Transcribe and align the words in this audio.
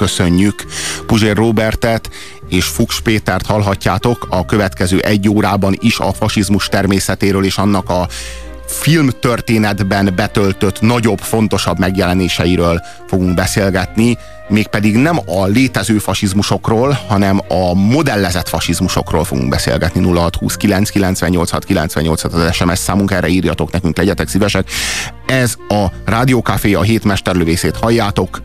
köszönjük. 0.00 0.64
Puzsér 1.06 1.36
Robertet 1.36 2.10
és 2.48 2.64
Fuchs 2.64 3.00
Pétert 3.00 3.46
hallhatjátok 3.46 4.26
a 4.30 4.44
következő 4.44 4.98
egy 4.98 5.28
órában 5.28 5.76
is 5.80 5.98
a 5.98 6.12
fasizmus 6.12 6.68
természetéről 6.68 7.44
és 7.44 7.56
annak 7.56 7.88
a 7.88 8.08
filmtörténetben 8.66 10.12
betöltött 10.16 10.80
nagyobb, 10.80 11.18
fontosabb 11.18 11.78
megjelenéseiről 11.78 12.80
fogunk 13.06 13.34
beszélgetni, 13.34 14.18
mégpedig 14.48 14.96
nem 14.96 15.18
a 15.26 15.44
létező 15.46 15.98
fasizmusokról, 15.98 16.98
hanem 17.08 17.40
a 17.48 17.74
modellezett 17.74 18.48
fasizmusokról 18.48 19.24
fogunk 19.24 19.48
beszélgetni. 19.48 20.00
0629 20.00 20.90
986 20.90 21.64
98 21.64 22.24
az 22.24 22.54
SMS 22.54 22.78
számunk, 22.78 23.10
erre 23.10 23.28
írjatok 23.28 23.72
nekünk, 23.72 23.96
legyetek 23.96 24.28
szívesek. 24.28 24.70
Ez 25.26 25.54
a 25.68 25.86
Rádiókafé, 26.04 26.74
a 26.74 26.82
hét 26.82 27.04
mesterlövészét 27.04 27.76
halljátok, 27.76 28.42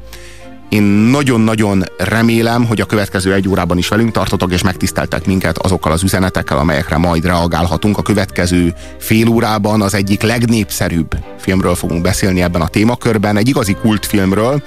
én 0.69 0.83
nagyon-nagyon 0.83 1.83
remélem, 1.97 2.65
hogy 2.65 2.81
a 2.81 2.85
következő 2.85 3.33
egy 3.33 3.47
órában 3.47 3.77
is 3.77 3.87
velünk 3.87 4.11
tartotok, 4.11 4.51
és 4.51 4.63
megtiszteltek 4.63 5.25
minket 5.25 5.57
azokkal 5.57 5.91
az 5.91 6.03
üzenetekkel, 6.03 6.57
amelyekre 6.57 6.97
majd 6.97 7.25
reagálhatunk. 7.25 7.97
A 7.97 8.01
következő 8.01 8.73
fél 8.99 9.27
órában 9.27 9.81
az 9.81 9.93
egyik 9.93 10.21
legnépszerűbb 10.21 11.17
filmről 11.39 11.75
fogunk 11.75 12.01
beszélni 12.01 12.41
ebben 12.41 12.61
a 12.61 12.67
témakörben, 12.67 13.37
egy 13.37 13.47
igazi 13.47 13.73
kultfilmről, 13.73 14.63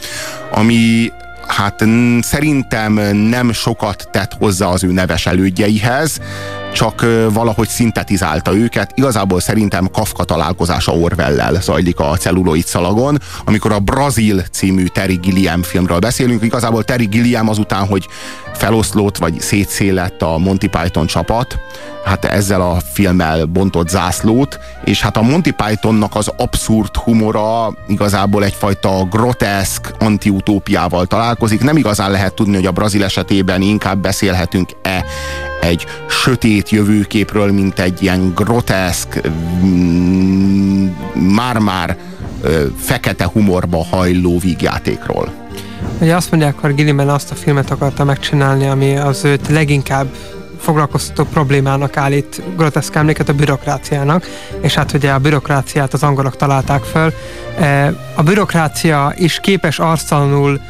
ami 0.51 1.13
hát 1.47 1.85
szerintem 2.21 2.93
nem 3.29 3.53
sokat 3.53 4.09
tett 4.11 4.33
hozzá 4.39 4.67
az 4.67 4.85
ő 4.85 4.93
neves 4.93 5.27
elődjeihez, 5.27 6.21
csak 6.79 7.07
valahogy 7.33 7.69
szintetizálta 7.69 8.55
őket. 8.55 8.93
Igazából 8.95 9.41
szerintem 9.41 9.91
Kafka 9.91 10.25
találkozása 10.25 10.93
Orwell-lel 10.93 11.61
zajlik 11.61 12.01
a 12.01 12.17
celluloid 12.17 12.67
szalagon, 12.67 13.19
amikor 13.45 13.73
a 13.73 13.79
Brazil 13.79 14.43
című 14.53 14.87
Terry 14.87 15.15
Gilliam 15.15 15.63
filmről 15.63 15.99
beszélünk. 15.99 16.43
Igazából 16.43 16.85
Terry 16.85 17.05
Gilliam 17.05 17.49
azután, 17.49 17.87
hogy 17.87 18.09
feloszlott 18.55 19.17
vagy 19.17 19.41
szétszélett 19.41 20.23
a 20.23 20.39
Monty 20.39 20.67
Python 20.67 21.07
csapat, 21.07 21.59
hát 22.05 22.25
ezzel 22.25 22.61
a 22.61 22.77
filmmel 22.93 23.45
bontott 23.45 23.89
zászlót, 23.89 24.59
és 24.85 25.01
hát 25.01 25.17
a 25.17 25.23
Monty 25.23 25.51
Pythonnak 25.51 26.15
az 26.15 26.33
abszurd 26.37 26.97
humora 26.97 27.75
igazából 27.89 28.45
egyfajta 28.45 29.05
groteszk 29.11 29.95
antiutópiával 29.99 31.07
találkozik. 31.07 31.61
Nem 31.61 31.77
igazán 31.77 32.11
lehet 32.11 32.35
tudni, 32.35 32.55
hogy 32.55 32.67
a 32.67 32.73
brazil 32.73 33.05
esetében 33.05 33.63
inkább 33.63 33.99
beszélhetünk-e 33.99 35.05
egy 35.61 35.87
sötét 36.09 36.71
jövőképről, 36.71 37.53
mint 37.53 37.79
egy 37.79 38.03
ilyen 38.03 38.33
groteszk, 38.35 39.21
mm, 39.65 40.87
már-már 41.13 41.97
fekete 42.77 43.25
humorba 43.33 43.85
hajló 43.91 44.39
vígjátékról. 44.39 45.33
Ugye 46.01 46.17
azt 46.17 46.31
mondják, 46.31 46.59
hogy 46.59 46.75
Gilliman 46.75 47.09
azt 47.09 47.31
a 47.31 47.35
filmet 47.35 47.71
akarta 47.71 48.05
megcsinálni, 48.05 48.67
ami 48.67 48.97
az 48.97 49.25
őt 49.25 49.49
leginkább 49.49 50.07
foglalkoztató 50.61 51.25
problémának 51.25 51.97
állít 51.97 52.43
groteszk 52.57 52.95
emléket 52.95 53.29
a 53.29 53.33
bürokráciának, 53.33 54.27
és 54.61 54.75
hát 54.75 54.93
ugye 54.93 55.11
a 55.11 55.19
bürokráciát 55.19 55.93
az 55.93 56.03
angolok 56.03 56.37
találták 56.37 56.83
föl. 56.83 57.13
A 58.15 58.23
bürokrácia 58.23 59.13
is 59.17 59.41
képes 59.41 59.79
arctalanul 59.79 60.61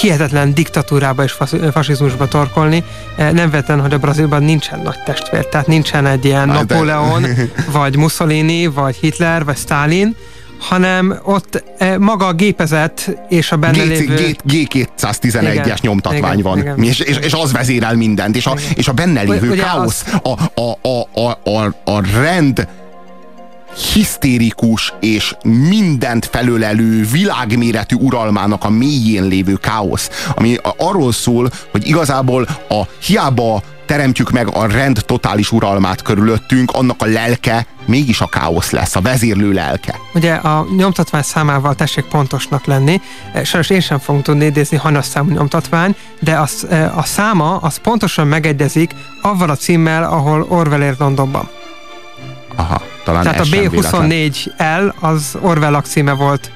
hihetetlen 0.00 0.54
diktatúrába 0.54 1.24
és 1.24 1.36
fasizmusba 1.72 2.28
torkolni. 2.28 2.84
Nem 3.16 3.50
vetlen, 3.50 3.80
hogy 3.80 3.92
a 3.92 3.98
Brazilban 3.98 4.42
nincsen 4.42 4.80
nagy 4.80 5.02
testvér, 5.04 5.46
tehát 5.46 5.66
nincsen 5.66 6.06
egy 6.06 6.24
ilyen 6.24 6.50
hát 6.50 6.68
Napóleon, 6.68 7.26
vagy 7.72 7.96
Mussolini, 7.96 8.66
vagy 8.66 8.96
Hitler, 8.96 9.44
vagy 9.44 9.56
Stalin, 9.56 10.16
hanem 10.58 11.18
ott 11.22 11.64
maga 11.98 12.26
a 12.26 12.32
gépezet 12.32 13.16
és 13.28 13.52
a 13.52 13.56
benne 13.56 13.84
G- 13.84 13.88
lévő... 13.88 14.36
G211-es 14.48 15.80
nyomtatvány 15.80 16.38
igen, 16.38 16.42
van, 16.42 16.58
igen. 16.58 16.82
És, 16.82 16.98
és, 16.98 17.16
és 17.16 17.32
az 17.32 17.52
vezérel 17.52 17.94
mindent, 17.94 18.36
és 18.36 18.46
a, 18.46 18.56
és 18.74 18.88
a 18.88 18.92
benne 18.92 19.22
lévő 19.22 19.50
Ugye 19.50 19.62
káosz, 19.62 20.04
az... 20.22 20.36
a, 20.54 20.60
a, 20.60 20.78
a, 20.88 21.20
a, 21.20 21.50
a, 21.50 21.74
a 21.84 22.00
rend 22.20 22.68
hisztérikus 23.92 24.92
és 25.00 25.34
mindent 25.42 26.26
felölelő 26.26 27.06
világméretű 27.12 27.96
uralmának 27.96 28.64
a 28.64 28.70
mélyén 28.70 29.24
lévő 29.24 29.54
káosz, 29.54 30.10
ami 30.34 30.56
arról 30.76 31.12
szól, 31.12 31.50
hogy 31.70 31.88
igazából 31.88 32.46
a 32.68 32.82
hiába 33.02 33.62
teremtjük 33.86 34.30
meg 34.30 34.54
a 34.54 34.66
rend 34.66 35.02
totális 35.06 35.52
uralmát 35.52 36.02
körülöttünk, 36.02 36.70
annak 36.70 37.02
a 37.02 37.06
lelke 37.06 37.66
mégis 37.86 38.20
a 38.20 38.26
káosz 38.26 38.70
lesz, 38.70 38.96
a 38.96 39.00
vezérlő 39.00 39.52
lelke. 39.52 39.94
Ugye 40.14 40.34
a 40.34 40.66
nyomtatvány 40.76 41.22
számával 41.22 41.74
tessék 41.74 42.04
pontosnak 42.04 42.64
lenni. 42.64 43.00
Sajnos 43.44 43.70
én 43.70 43.80
sem 43.80 43.98
fogom 43.98 44.22
tudni 44.22 44.44
idézni 44.44 44.76
hanas 44.76 45.06
számú 45.06 45.30
nyomtatvány, 45.30 45.94
de 46.20 46.38
az, 46.38 46.66
e, 46.70 46.92
a 46.96 47.04
száma 47.04 47.56
az 47.56 47.76
pontosan 47.76 48.26
megegyezik 48.26 48.94
avval 49.22 49.50
a 49.50 49.56
címmel, 49.56 50.04
ahol 50.04 50.46
Orwell 50.48 50.82
ér 50.82 50.94
Londonban. 50.98 51.48
Aha, 52.56 52.82
talán 53.04 53.22
Tehát 53.22 53.40
a 53.40 53.44
B24L 53.44 54.94
az 55.00 55.36
Orwell 55.40 55.80
címe 55.80 56.12
volt 56.12 56.50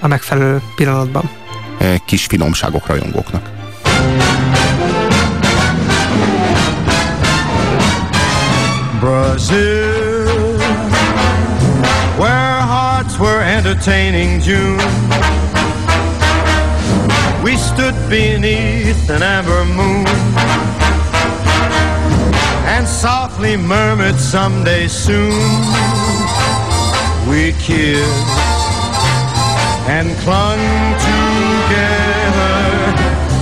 a 0.00 0.06
megfelelő 0.06 0.62
pillanatban. 0.76 1.30
Kis 2.04 2.24
finomságok 2.24 2.86
rajongóknak. 2.86 3.50
Brazil, 9.00 10.56
where 12.18 12.60
hearts 12.60 13.18
were 13.18 13.42
entertaining 13.42 14.42
June. 14.42 14.82
We 17.42 17.56
stood 17.56 17.94
beneath 18.08 19.08
an 19.10 19.22
amber 19.22 19.64
moon 19.64 20.04
and 22.78 22.86
softly 22.86 23.56
murmured 23.56 24.20
someday 24.20 24.86
soon. 24.86 25.32
We 27.28 27.52
kissed 27.58 28.28
and 29.96 30.16
clung 30.18 30.60
together. 31.10 32.56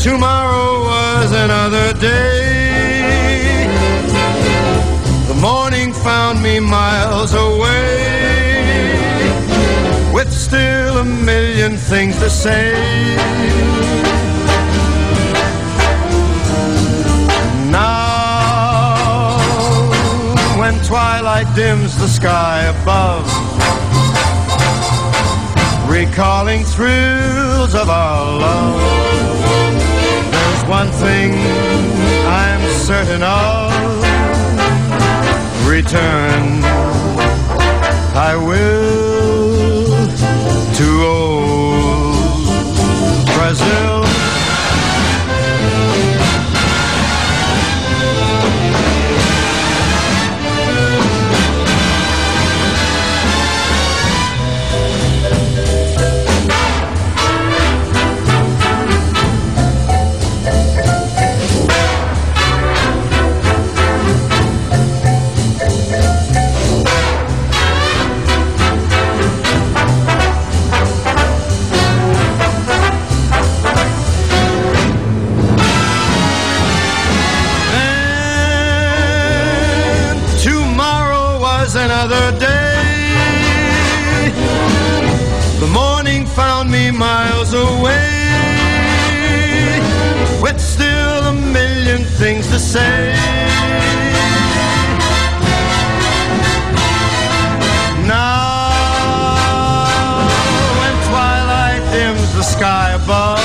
tomorrow 0.02 0.80
was 0.92 1.32
another 1.32 1.92
day. 2.00 3.66
The 5.28 5.34
morning 5.34 5.92
found 5.92 6.42
me 6.42 6.58
miles 6.58 7.34
away 7.34 8.88
with 10.14 10.32
still 10.32 10.96
a 10.96 11.04
million 11.04 11.76
things 11.76 12.16
to 12.20 12.30
say. 12.30 12.72
Twilight 20.92 21.46
dims 21.54 21.96
the 21.96 22.06
sky 22.06 22.64
above, 22.64 23.24
recalling 25.88 26.64
thrills 26.64 27.74
of 27.74 27.88
our 27.88 28.38
love, 28.38 28.78
there's 30.30 30.64
one 30.68 30.90
thing 31.00 31.32
I'm 32.26 32.60
certain 32.72 33.22
of 33.22 33.72
return. 35.66 36.62
I 38.14 38.36
will 38.36 39.96
to 40.76 40.88
old 41.06 42.44
Brazil. 43.34 44.01
Things 92.22 92.46
to 92.46 92.58
say. 92.60 93.12
Now, 98.06 98.70
when 100.78 100.94
twilight 101.10 101.82
dims 101.92 102.32
the 102.36 102.44
sky 102.44 102.92
above, 102.92 103.42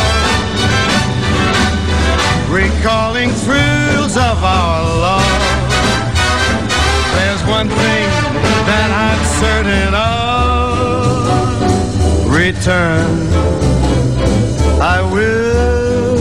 recalling 2.52 3.32
thrills 3.46 4.16
of 4.16 4.44
our 4.44 4.84
love. 5.06 5.42
There's 7.16 7.44
one 7.58 7.70
thing 7.70 8.10
that 8.70 8.90
I'm 9.06 9.22
certain 9.42 9.94
of. 9.96 11.26
Return, 12.30 13.10
I 14.80 15.02
will 15.02 16.18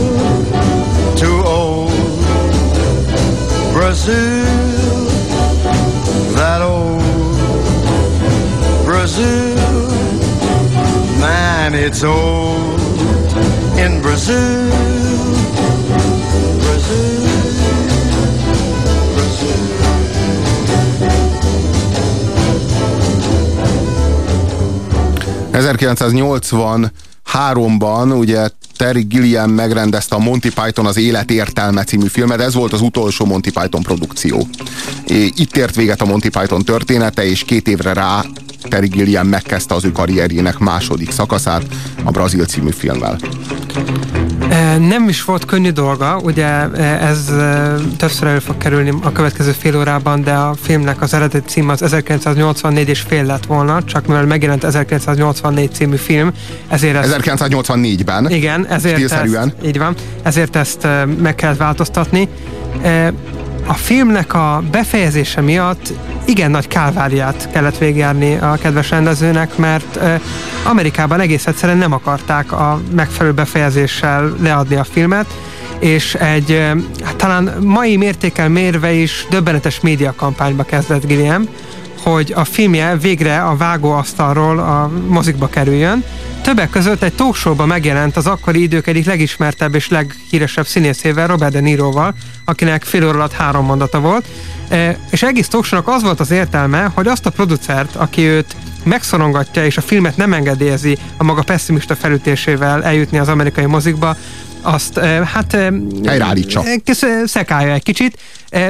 to 1.17 1.29
old 1.45 1.86
Brazil, 3.77 4.45
that 6.33 6.61
old 6.63 6.99
Brazil. 8.85 9.55
Man, 11.19 11.75
it's 11.75 12.03
old 12.03 12.81
in 13.77 14.01
Brazil. 14.01 14.69
Brazil. 16.59 17.25
...1980 25.51 26.91
háromban 27.23 28.11
ugye 28.11 28.49
Terry 28.77 29.01
Gilliam 29.01 29.51
megrendezte 29.51 30.15
a 30.15 30.19
Monty 30.19 30.49
Python 30.49 30.85
az 30.85 30.97
Élet 30.97 31.31
értelme 31.31 31.83
című 31.83 32.07
filmet, 32.07 32.39
ez 32.39 32.53
volt 32.53 32.73
az 32.73 32.81
utolsó 32.81 33.25
Monty 33.25 33.49
Python 33.49 33.81
produkció. 33.81 34.47
Itt 35.35 35.57
ért 35.57 35.75
véget 35.75 36.01
a 36.01 36.05
Monty 36.05 36.29
Python 36.29 36.63
története, 36.63 37.25
és 37.25 37.43
két 37.43 37.67
évre 37.67 37.93
rá 37.93 38.25
Terry 38.69 38.87
Gilliam 38.87 39.27
megkezdte 39.27 39.73
az 39.73 39.85
ő 39.85 39.91
karrierjének 39.91 40.57
második 40.57 41.11
szakaszát 41.11 41.63
a 42.03 42.11
Brazil 42.11 42.45
című 42.45 42.71
filmmel. 42.71 43.17
Nem 44.79 45.09
is 45.09 45.23
volt 45.23 45.45
könnyű 45.45 45.69
dolga, 45.69 46.19
ugye 46.23 46.45
ez 46.99 47.31
többször 47.97 48.27
elő 48.27 48.39
fog 48.39 48.57
kerülni 48.57 48.93
a 49.01 49.11
következő 49.11 49.51
fél 49.51 49.77
órában, 49.77 50.21
de 50.21 50.33
a 50.33 50.55
filmnek 50.61 51.01
az 51.01 51.13
eredeti 51.13 51.49
cím 51.49 51.69
az 51.69 51.81
1984 51.81 52.89
és 52.89 52.99
fél 52.99 53.23
lett 53.23 53.45
volna, 53.45 53.83
csak 53.83 54.07
mivel 54.07 54.25
megjelent 54.25 54.63
1984 54.63 55.71
című 55.73 55.95
film, 55.95 56.31
ezért 56.67 56.95
ezt... 56.95 57.19
1984-ben. 57.21 58.29
Igen, 58.29 58.67
ezért 58.67 59.11
ezt, 59.11 59.55
így 59.65 59.77
van, 59.77 59.95
ezért 60.23 60.55
ezt 60.55 60.87
meg 61.21 61.35
kellett 61.35 61.57
változtatni. 61.57 62.27
A 63.67 63.73
filmnek 63.73 64.33
a 64.33 64.63
befejezése 64.71 65.41
miatt 65.41 65.93
igen 66.25 66.51
nagy 66.51 66.67
kálváriát 66.67 67.49
kellett 67.51 67.77
végigjárni 67.77 68.35
a 68.35 68.57
kedves 68.61 68.89
rendezőnek, 68.89 69.57
mert 69.57 69.99
Amerikában 70.63 71.19
egész 71.19 71.47
egyszerűen 71.47 71.77
nem 71.77 71.93
akarták 71.93 72.51
a 72.51 72.81
megfelelő 72.95 73.33
befejezéssel 73.33 74.35
leadni 74.41 74.75
a 74.75 74.83
filmet, 74.83 75.25
és 75.79 76.13
egy 76.13 76.71
hát 77.03 77.15
talán 77.15 77.53
mai 77.63 77.97
mértékkel 77.97 78.49
mérve 78.49 78.91
is 78.91 79.25
döbbenetes 79.29 79.79
médiakampányba 79.79 80.63
kezdett 80.63 81.05
Gilliam, 81.05 81.47
hogy 82.03 82.33
a 82.35 82.43
filmje 82.43 82.97
végre 82.97 83.41
a 83.41 83.55
vágóasztalról 83.55 84.59
a 84.59 84.91
mozikba 85.07 85.47
kerüljön. 85.47 86.03
Többek 86.47 86.69
között 86.69 87.03
egy 87.03 87.13
talkshowban 87.13 87.67
megjelent 87.67 88.17
az 88.17 88.27
akkori 88.27 88.61
idők 88.61 88.87
egyik 88.87 89.05
legismertebb 89.05 89.75
és 89.75 89.89
leghíresebb 89.89 90.67
színészével, 90.67 91.27
Robert 91.27 91.51
De 91.51 91.59
Niroval, 91.59 92.13
akinek 92.45 92.83
fél 92.83 93.07
óra 93.07 93.17
alatt 93.17 93.31
három 93.31 93.65
mondata 93.65 93.99
volt. 93.99 94.25
E, 94.69 94.97
és 95.09 95.23
egész 95.23 95.47
talkshownak 95.47 95.87
az 95.87 96.03
volt 96.03 96.19
az 96.19 96.31
értelme, 96.31 96.91
hogy 96.93 97.07
azt 97.07 97.25
a 97.25 97.29
producert, 97.29 97.95
aki 97.95 98.21
őt 98.21 98.55
megszorongatja 98.83 99.65
és 99.65 99.77
a 99.77 99.81
filmet 99.81 100.17
nem 100.17 100.33
engedélyezi 100.33 100.97
a 101.17 101.23
maga 101.23 101.41
pessimista 101.41 101.95
felütésével 101.95 102.83
eljutni 102.83 103.17
az 103.17 103.27
amerikai 103.27 103.65
mozikba, 103.65 104.15
azt 104.67 104.99
hát 105.33 105.57
helyreállítsa. 106.05 106.63
Szekálja 107.25 107.73
egy 107.73 107.83
kicsit. 107.83 108.19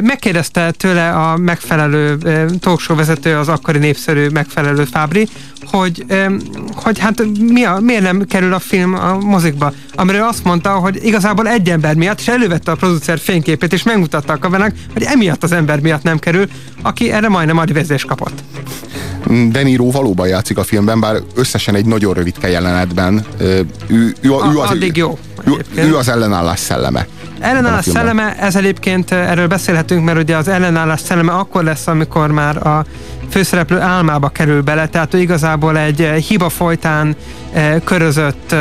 Megkérdezte 0.02 0.72
tőle 0.72 1.10
a 1.10 1.38
megfelelő 1.38 2.18
talkshow 2.60 2.96
vezető, 2.96 3.38
az 3.38 3.48
akkori 3.48 3.78
népszerű 3.78 4.28
megfelelő 4.28 4.84
Fábri, 4.84 5.28
hogy, 5.66 6.06
hogy 6.76 7.00
hát 7.00 7.24
mi 7.40 7.64
a, 7.64 7.80
miért 7.80 8.02
nem 8.02 8.26
kerül 8.26 8.54
a 8.54 8.60
film 8.60 8.94
a 8.94 9.18
mozikba. 9.18 9.74
Amiről 9.96 10.24
azt 10.24 10.44
mondta, 10.44 10.70
hogy 10.70 11.06
igazából 11.06 11.48
egy 11.48 11.70
ember 11.70 11.96
miatt, 11.96 12.20
és 12.20 12.28
elővette 12.28 12.72
a 12.72 12.76
producer 12.76 13.20
fényképét, 13.20 13.74
és 13.74 13.84
megmutatta 13.84 14.34
a 14.34 14.38
kamerának, 14.38 14.76
hogy 14.94 15.04
emiatt 15.04 15.44
az 15.44 15.52
ember 15.52 15.80
miatt 15.80 16.04
nem 16.04 16.20
kerül, 16.20 16.46
aki 16.82 17.12
erre 17.12 17.30
majdnem 17.30 17.58
advezést 17.58 18.06
kapott. 18.06 18.44
De 19.52 19.64
Niro 19.64 19.92
valóban 19.92 20.28
játszik 20.28 20.58
a 20.58 20.64
filmben, 20.64 21.00
bár 21.00 21.22
összesen 21.36 21.76
egy 21.76 21.86
nagyon 21.86 22.14
rövidke 22.14 22.50
jelenetben. 22.50 23.26
Ő, 23.40 23.66
ő, 23.88 24.16
ő, 24.22 24.30
ő 24.54 24.58
az. 24.60 24.70
Ő, 25.46 25.66
ő 25.76 25.96
az 25.96 26.10
ellenállás 26.10 26.60
szelleme. 26.60 27.08
Ellenállás 27.40 27.86
szelleme, 27.86 28.36
ez 28.40 28.56
egyébként 28.56 29.12
erről 29.12 29.48
beszélhetünk, 29.48 30.06
mert 30.06 30.18
ugye 30.18 30.36
az 30.36 30.48
ellenállás 30.48 31.00
szelleme 31.00 31.32
akkor 31.32 31.64
lesz, 31.64 31.88
amikor 31.88 32.32
már 32.32 32.68
a 32.68 32.86
főszereplő 33.30 33.80
álmába 33.80 34.30
kerül 34.30 34.62
bele, 34.62 34.88
tehát 34.88 35.14
ő 35.14 35.20
igazából 35.20 35.78
egy 35.78 36.00
hiba 36.28 36.50
folytán 36.50 37.16
körözött, 37.84 38.56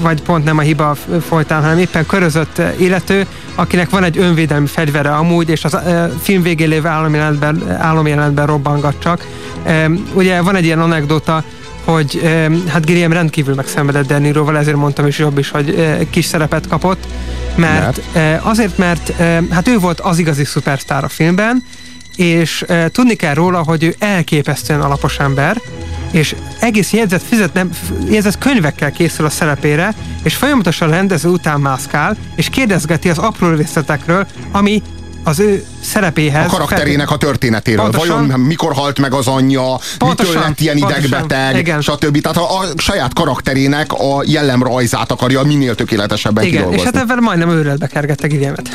vagy 0.00 0.22
pont 0.22 0.44
nem 0.44 0.58
a 0.58 0.60
hiba 0.60 0.96
folytán, 1.26 1.62
hanem 1.62 1.78
éppen 1.78 2.06
körözött 2.06 2.62
illető, 2.76 3.26
akinek 3.54 3.90
van 3.90 4.04
egy 4.04 4.18
önvédelmi 4.18 4.66
fegyvere 4.66 5.10
amúgy, 5.10 5.48
és 5.48 5.64
az 5.64 5.78
film 6.22 6.42
végén 6.42 6.68
lévő 6.68 6.88
álomjelenetben, 6.88 7.76
álomjelenetben 7.78 8.46
robbangat 8.46 8.94
csak. 8.98 9.26
Ugye 10.14 10.40
van 10.40 10.56
egy 10.56 10.64
ilyen 10.64 10.80
anekdota, 10.80 11.42
hogy 11.84 12.22
hát 12.68 12.86
Gilliam 12.86 13.12
rendkívül 13.12 13.54
megszenvedett 13.54 14.06
Deniroval, 14.06 14.58
ezért 14.58 14.76
mondtam 14.76 15.06
is 15.06 15.18
jobb 15.18 15.38
is, 15.38 15.50
hogy 15.50 15.98
kis 16.10 16.24
szerepet 16.24 16.68
kapott, 16.68 17.06
mert, 17.56 18.00
mert? 18.14 18.44
azért, 18.44 18.78
mert 18.78 19.12
hát 19.50 19.68
ő 19.68 19.78
volt 19.78 20.00
az 20.00 20.18
igazi 20.18 20.44
szupersztár 20.44 21.04
a 21.04 21.08
filmben, 21.08 21.64
és 22.16 22.64
tudni 22.86 23.14
kell 23.14 23.34
róla, 23.34 23.62
hogy 23.62 23.84
ő 23.84 23.94
elképesztően 23.98 24.80
alapos 24.80 25.18
ember, 25.18 25.60
és 26.10 26.34
egész 26.60 26.92
jegyzet, 26.92 27.22
fizet, 27.22 27.52
nem, 27.52 27.70
jegyzet 28.08 28.38
könyvekkel 28.38 28.90
készül 28.90 29.26
a 29.26 29.30
szerepére, 29.30 29.94
és 30.22 30.34
folyamatosan 30.34 30.90
rendező 30.90 31.28
után 31.28 31.60
mászkál, 31.60 32.16
és 32.36 32.48
kérdezgeti 32.48 33.08
az 33.08 33.18
apró 33.18 33.48
részletekről, 33.54 34.26
ami 34.52 34.82
az 35.24 35.40
ő 35.40 35.64
szerepéhez. 35.80 36.46
A 36.46 36.48
karakterének 36.48 37.10
a 37.10 37.16
történetéről. 37.16 37.82
Pontosan. 37.82 38.26
Vajon 38.26 38.40
mikor 38.40 38.72
halt 38.72 38.98
meg 38.98 39.12
az 39.12 39.26
anyja, 39.26 39.78
pontosan, 39.98 40.32
mitől 40.32 40.48
lett 40.48 40.60
ilyen 40.60 40.78
pontosan, 40.78 41.04
idegbeteg, 41.04 41.58
igen. 41.58 41.80
stb. 41.80 42.20
Tehát 42.20 42.36
a, 42.36 42.58
a 42.58 42.64
saját 42.76 43.14
karakterének 43.14 43.92
a 43.92 44.22
jellemrajzát 44.24 45.10
akarja 45.10 45.42
minél 45.42 45.74
tökéletesebben 45.74 46.44
Igen, 46.44 46.56
kidolgozni. 46.56 46.88
és 46.88 46.94
hát 46.94 47.02
ebben 47.02 47.22
majdnem 47.22 47.50
őrületbe 47.50 47.86
kergette 47.86 48.26
Guillemet. 48.26 48.68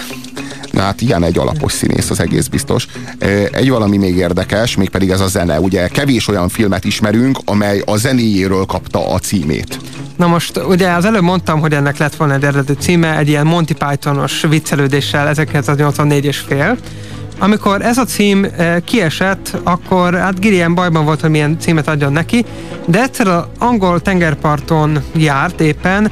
Hát 0.77 1.01
ilyen 1.01 1.23
egy 1.23 1.37
alapos 1.37 1.71
színész, 1.71 2.09
az 2.09 2.19
egész 2.19 2.47
biztos. 2.47 2.87
Egy 3.51 3.69
valami 3.69 3.97
még 3.97 4.15
érdekes, 4.15 4.75
mégpedig 4.75 5.09
ez 5.09 5.19
a 5.19 5.27
zene. 5.27 5.59
Ugye 5.59 5.87
kevés 5.87 6.27
olyan 6.27 6.49
filmet 6.49 6.83
ismerünk, 6.85 7.37
amely 7.45 7.81
a 7.85 7.97
zenéjéről 7.97 8.65
kapta 8.65 9.13
a 9.13 9.19
címét. 9.19 9.79
Na 10.15 10.27
most 10.27 10.57
ugye 10.57 10.89
az 10.89 11.05
előbb 11.05 11.21
mondtam, 11.21 11.59
hogy 11.59 11.73
ennek 11.73 11.97
lett 11.97 12.15
volna 12.15 12.33
egy 12.33 12.43
eredeti 12.43 12.73
címe, 12.73 13.17
egy 13.17 13.27
ilyen 13.27 13.45
Monty 13.45 13.73
Pythonos 13.73 14.41
viccelődéssel 14.49 15.27
1984 15.27 16.25
és 16.25 16.37
fél. 16.37 16.77
Amikor 17.39 17.81
ez 17.81 17.97
a 17.97 18.05
cím 18.05 18.47
kiesett, 18.85 19.57
akkor 19.63 20.13
hát 20.13 20.39
Gillian 20.39 20.75
bajban 20.75 21.05
volt, 21.05 21.21
hogy 21.21 21.29
milyen 21.29 21.59
címet 21.59 21.87
adjon 21.87 22.11
neki, 22.11 22.45
de 22.85 23.01
egyszer 23.01 23.27
az 23.27 23.43
angol 23.59 24.01
tengerparton 24.01 25.03
járt 25.15 25.61
éppen, 25.61 26.11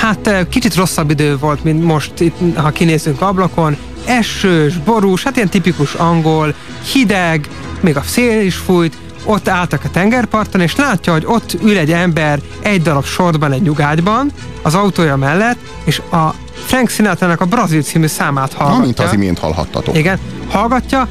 hát 0.00 0.46
kicsit 0.48 0.74
rosszabb 0.74 1.10
idő 1.10 1.36
volt, 1.36 1.64
mint 1.64 1.84
most 1.84 2.20
itt, 2.20 2.36
ha 2.54 2.70
kinézünk 2.70 3.20
ablakon, 3.20 3.76
esős, 4.04 4.78
borús, 4.78 5.22
hát 5.22 5.36
ilyen 5.36 5.48
tipikus 5.48 5.94
angol, 5.94 6.54
hideg, 6.92 7.48
még 7.80 7.96
a 7.96 8.02
szél 8.02 8.40
is 8.40 8.54
fújt, 8.54 8.96
ott 9.24 9.48
álltak 9.48 9.84
a 9.84 9.90
tengerparton, 9.90 10.60
és 10.60 10.76
látja, 10.76 11.12
hogy 11.12 11.24
ott 11.26 11.56
ül 11.62 11.78
egy 11.78 11.92
ember 11.92 12.40
egy 12.60 12.82
darab 12.82 13.04
sorban 13.04 13.52
egy 13.52 13.62
nyugágyban, 13.62 14.32
az 14.62 14.74
autója 14.74 15.16
mellett, 15.16 15.58
és 15.84 15.98
a 15.98 16.34
Frank 16.66 16.88
sinatra 16.88 17.34
a 17.38 17.44
Brazil 17.44 17.82
című 17.82 18.06
számát 18.06 18.52
hallgatja. 18.52 18.78
Na, 18.78 18.84
mint 18.84 18.98
az 19.00 19.12
imént 19.12 19.38
hallhattatok. 19.38 19.96
Igen, 19.96 20.18
hallgatja, 20.48 21.08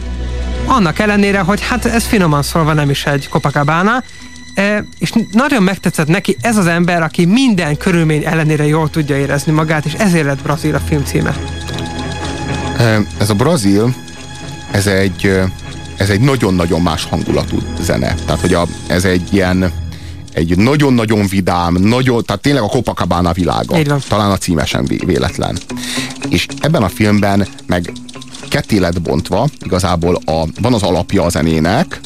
annak 0.66 1.00
ellenére, 1.00 1.40
hogy 1.40 1.62
hát 1.68 1.86
ez 1.86 2.04
finoman 2.04 2.44
szólva 2.44 2.74
nem 2.74 2.90
is 2.90 3.06
egy 3.06 3.28
Copacabana, 3.30 4.04
e, 4.54 4.86
és 5.00 5.14
nagyon 5.32 5.64
megtetszett 5.64 6.08
neki 6.08 6.38
ez 6.42 6.58
az 6.58 6.68
ember, 6.68 7.04
aki 7.04 7.26
minden 7.26 7.78
körülmény 7.78 8.24
ellenére 8.26 8.66
jól 8.66 8.90
tudja 8.90 9.18
érezni 9.18 9.52
magát, 9.52 9.86
és 9.86 9.94
ezért 9.94 10.26
lett 10.26 10.42
Brazil 10.42 10.76
a 10.76 10.80
film 10.80 11.04
címe. 11.04 11.36
Ez 13.18 13.30
a 13.30 13.34
Brazil, 13.34 13.96
ez 14.72 14.88
egy, 14.88 15.42
ez 15.98 16.10
egy 16.10 16.20
nagyon-nagyon 16.20 16.82
más 16.82 17.06
hangulatú 17.06 17.58
zene. 17.82 18.16
Tehát, 18.26 18.42
hogy 18.42 18.54
a, 18.54 18.68
ez 18.88 19.06
egy 19.06 19.34
ilyen 19.34 19.72
egy 20.34 20.58
nagyon-nagyon 20.58 21.28
vidám, 21.28 21.74
nagyon, 21.74 22.24
tehát 22.26 22.42
tényleg 22.42 22.64
a 22.64 22.68
Copacabana 22.68 23.32
világa. 23.32 23.78
Talán 24.08 24.32
a 24.32 24.38
címesen 24.38 24.86
véletlen. 25.06 25.58
És 26.30 26.46
ebben 26.60 26.84
a 26.84 26.90
filmben 26.90 27.48
meg 27.66 27.92
ketté 28.50 28.78
lett 28.78 29.02
bontva, 29.02 29.48
igazából 29.66 30.16
a, 30.26 30.44
van 30.62 30.74
az 30.74 30.84
alapja 30.84 31.24
a 31.24 31.30
zenének, 31.30 32.00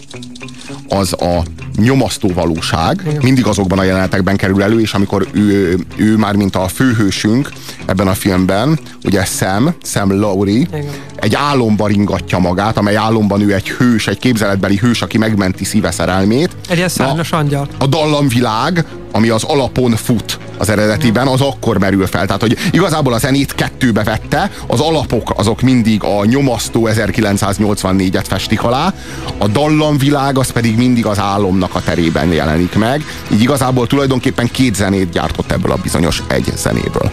az 0.87 1.13
a 1.13 1.43
nyomasztó 1.81 2.31
valóság, 2.33 3.17
mindig 3.21 3.45
azokban 3.45 3.79
a 3.79 3.83
jelenetekben 3.83 4.35
kerül 4.35 4.63
elő, 4.63 4.79
és 4.79 4.93
amikor 4.93 5.27
ő, 5.31 5.77
ő 5.95 6.17
már 6.17 6.35
mint 6.35 6.55
a 6.55 6.67
főhősünk 6.67 7.49
ebben 7.85 8.07
a 8.07 8.13
filmben, 8.13 8.79
ugye 9.03 9.23
Sam, 9.23 9.73
Sam 9.83 10.19
Lowry, 10.19 10.67
egy 11.15 11.35
álomba 11.35 11.87
ringatja 11.87 12.39
magát, 12.39 12.77
amely 12.77 12.95
álomban 12.95 13.41
ő 13.41 13.53
egy 13.53 13.69
hős, 13.69 14.07
egy 14.07 14.19
képzeletbeli 14.19 14.77
hős, 14.77 15.01
aki 15.01 15.17
megmenti 15.17 15.63
szíve 15.63 15.91
szerelmét. 15.91 16.55
Egy 16.69 16.89
szárnyas 16.89 17.31
angyal. 17.31 17.67
A 17.77 17.87
dallamvilág, 17.87 18.85
ami 19.11 19.29
az 19.29 19.43
alapon 19.43 19.95
fut 19.95 20.39
az 20.61 20.69
eredetiben, 20.69 21.27
az 21.27 21.41
akkor 21.41 21.79
merül 21.79 22.07
fel. 22.07 22.25
Tehát, 22.25 22.41
hogy 22.41 22.57
igazából 22.71 23.13
a 23.13 23.17
zenét 23.17 23.55
kettőbe 23.55 24.03
vette, 24.03 24.51
az 24.67 24.79
alapok 24.79 25.33
azok 25.35 25.61
mindig 25.61 26.03
a 26.03 26.25
nyomasztó 26.25 26.89
1984-et 26.91 28.25
festik 28.27 28.63
alá, 28.63 28.93
a 29.37 29.47
dallamvilág 29.47 30.37
az 30.37 30.51
pedig 30.51 30.77
mindig 30.77 31.05
az 31.05 31.19
álomnak 31.19 31.75
a 31.75 31.81
terében 31.81 32.33
jelenik 32.33 32.75
meg. 32.75 33.05
Így 33.31 33.41
igazából 33.41 33.87
tulajdonképpen 33.87 34.47
két 34.51 34.75
zenét 34.75 35.09
gyártott 35.09 35.51
ebből 35.51 35.71
a 35.71 35.77
bizonyos 35.83 36.23
egy 36.27 36.53
zenéből. 36.55 37.11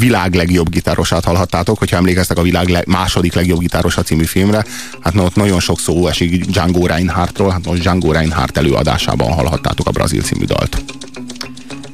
Világ 0.00 0.34
legjobb 0.34 0.68
gitárosát 0.70 1.24
hallhattátok, 1.24 1.78
hogyha 1.78 1.96
emlékeztek 1.96 2.38
a 2.38 2.42
világ 2.42 2.68
le- 2.68 2.82
második 2.86 3.34
legjobb 3.34 3.58
gitárosa 3.60 4.02
című 4.02 4.24
filmre, 4.24 4.64
hát 5.00 5.14
na, 5.14 5.22
ott 5.22 5.34
nagyon 5.34 5.60
sok 5.60 5.80
szó 5.80 6.06
esik 6.06 6.44
Django 6.44 6.86
Reinhardtról, 6.86 7.50
hát 7.50 7.66
most 7.66 7.80
Django 7.80 8.12
Reinhardt 8.12 8.56
előadásában 8.58 9.32
hallhattátok 9.32 9.86
a 9.86 9.90
brazil 9.90 10.22
című 10.22 10.44
dalt. 10.44 10.82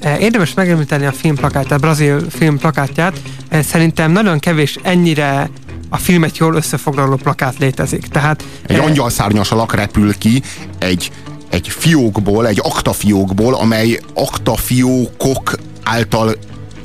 Eh, 0.00 0.20
Érdemes 0.20 0.54
megemlíteni 0.54 1.06
a 1.06 1.12
filmplakátját, 1.12 1.72
a 1.72 1.78
brazil 1.78 2.20
filmplakátját. 2.30 3.20
Eh, 3.48 3.62
Szerintem 3.62 4.12
nagyon 4.12 4.38
kevés 4.38 4.78
ennyire 4.82 5.50
a 5.88 5.96
filmet 5.96 6.36
jól 6.36 6.54
összefoglaló 6.54 7.16
plakát 7.16 7.58
létezik. 7.58 8.06
Tehát 8.06 8.44
Egy 8.66 8.76
eh, 8.76 8.84
angyalszárnyas 8.84 9.50
alak 9.52 9.74
repül 9.74 10.18
ki 10.18 10.42
egy, 10.78 11.10
egy 11.50 11.68
fiókból, 11.68 12.46
egy 12.46 12.60
aktafiókból, 12.62 13.54
amely 13.54 14.00
aktafiókok 14.14 15.54
által 15.84 16.34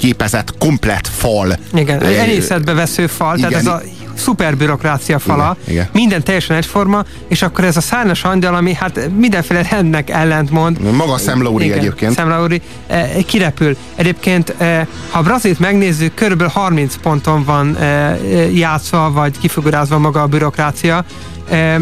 képezett 0.01 0.57
komplet 0.57 1.07
fal. 1.07 1.57
Igen, 1.73 2.01
egy 2.01 2.13
elészetbe 2.13 2.73
vesző 2.73 3.07
fal, 3.07 3.37
igen, 3.37 3.49
tehát 3.49 3.65
ez 3.65 3.71
a 3.71 3.81
szuperbürokrácia 4.15 5.19
fala, 5.19 5.57
Igen, 5.63 5.73
igen. 5.73 5.89
minden 5.93 6.23
teljesen 6.23 6.55
egyforma, 6.55 7.03
és 7.27 7.41
akkor 7.41 7.63
ez 7.63 7.77
a 7.77 7.81
szárnyas 7.81 8.23
angyal, 8.23 8.55
ami 8.55 8.73
hát 8.73 9.09
mindenféle 9.17 9.67
rendnek 9.69 10.09
ellentmond. 10.09 10.95
Maga 10.95 11.17
Sam 11.17 11.41
Lowry 11.41 11.65
Igen, 11.65 11.77
egyébként. 11.77 12.15
Sam 12.15 12.29
Lowry 12.29 12.61
eh, 12.87 13.09
kirepül. 13.25 13.77
Egyébként, 13.95 14.55
eh, 14.57 14.87
ha 15.09 15.21
Brazilt 15.21 15.59
megnézzük, 15.59 16.13
körülbelül 16.13 16.51
30 16.51 16.95
ponton 17.01 17.43
van 17.43 17.77
eh, 17.77 18.57
játszva, 18.57 19.11
vagy 19.11 19.39
kifigurázva 19.39 19.97
maga 19.97 20.21
a 20.21 20.27
bürokrácia. 20.27 21.05
Eh, 21.49 21.75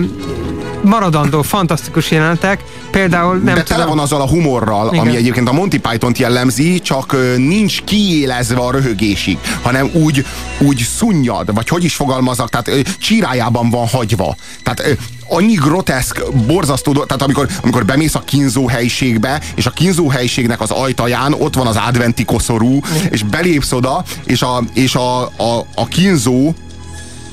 maradandó, 0.84 1.42
fantasztikus 1.42 2.12
jelenetek. 2.12 2.64
Például 2.92 3.36
nem 3.36 3.56
de 3.56 3.64
tele 3.64 3.82
tudom, 3.82 3.96
van 3.96 4.06
azzal 4.06 4.22
a 4.22 4.28
humorral, 4.28 4.88
Igen. 4.88 5.00
ami 5.00 5.16
egyébként 5.16 5.50
a 5.50 5.54
Monty 5.54 5.78
Python-t 5.78 6.18
jellemzi, 6.18 6.80
csak 6.80 7.16
nincs 7.38 7.82
kiélezve 7.82 8.60
a 8.60 8.72
röhögésig, 8.72 9.38
hanem 9.62 9.90
úgy, 9.94 10.26
úgy 10.60 10.78
szunnyad, 10.78 11.54
vagy 11.54 11.68
hogy 11.68 11.84
is 11.84 11.96
fogalmazok, 11.96 12.50
tehát 12.50 12.68
ö, 12.68 12.80
csírájában 13.00 13.70
van 13.70 13.88
hagyva. 13.88 14.36
Tehát 14.64 14.98
annyi 15.30 15.54
groteszk, 15.54 16.34
borzasztó, 16.48 16.94
tehát 16.94 17.22
amikor, 17.22 17.48
amikor 17.64 17.86
bemész 17.86 18.16
a 18.16 18.20
kínzó 18.20 18.68
helyiségbe, 18.68 19.42
és 19.56 19.66
a 19.66 19.70
kínzó 19.70 20.10
helyiségnek 20.10 20.62
az 20.62 20.72
ajtaján 20.72 21.34
ott 21.34 21.56
van 21.56 21.68
az 21.68 21.76
adventi 21.76 22.26
koszorú, 22.26 22.80
és 23.10 23.24
belépsz 23.24 23.72
oda, 23.72 24.04
és 24.26 24.42
a, 24.42 24.64
és 24.74 24.96
a, 24.96 25.22
a, 25.22 25.66
a 25.76 25.88
kínzó 25.88 26.54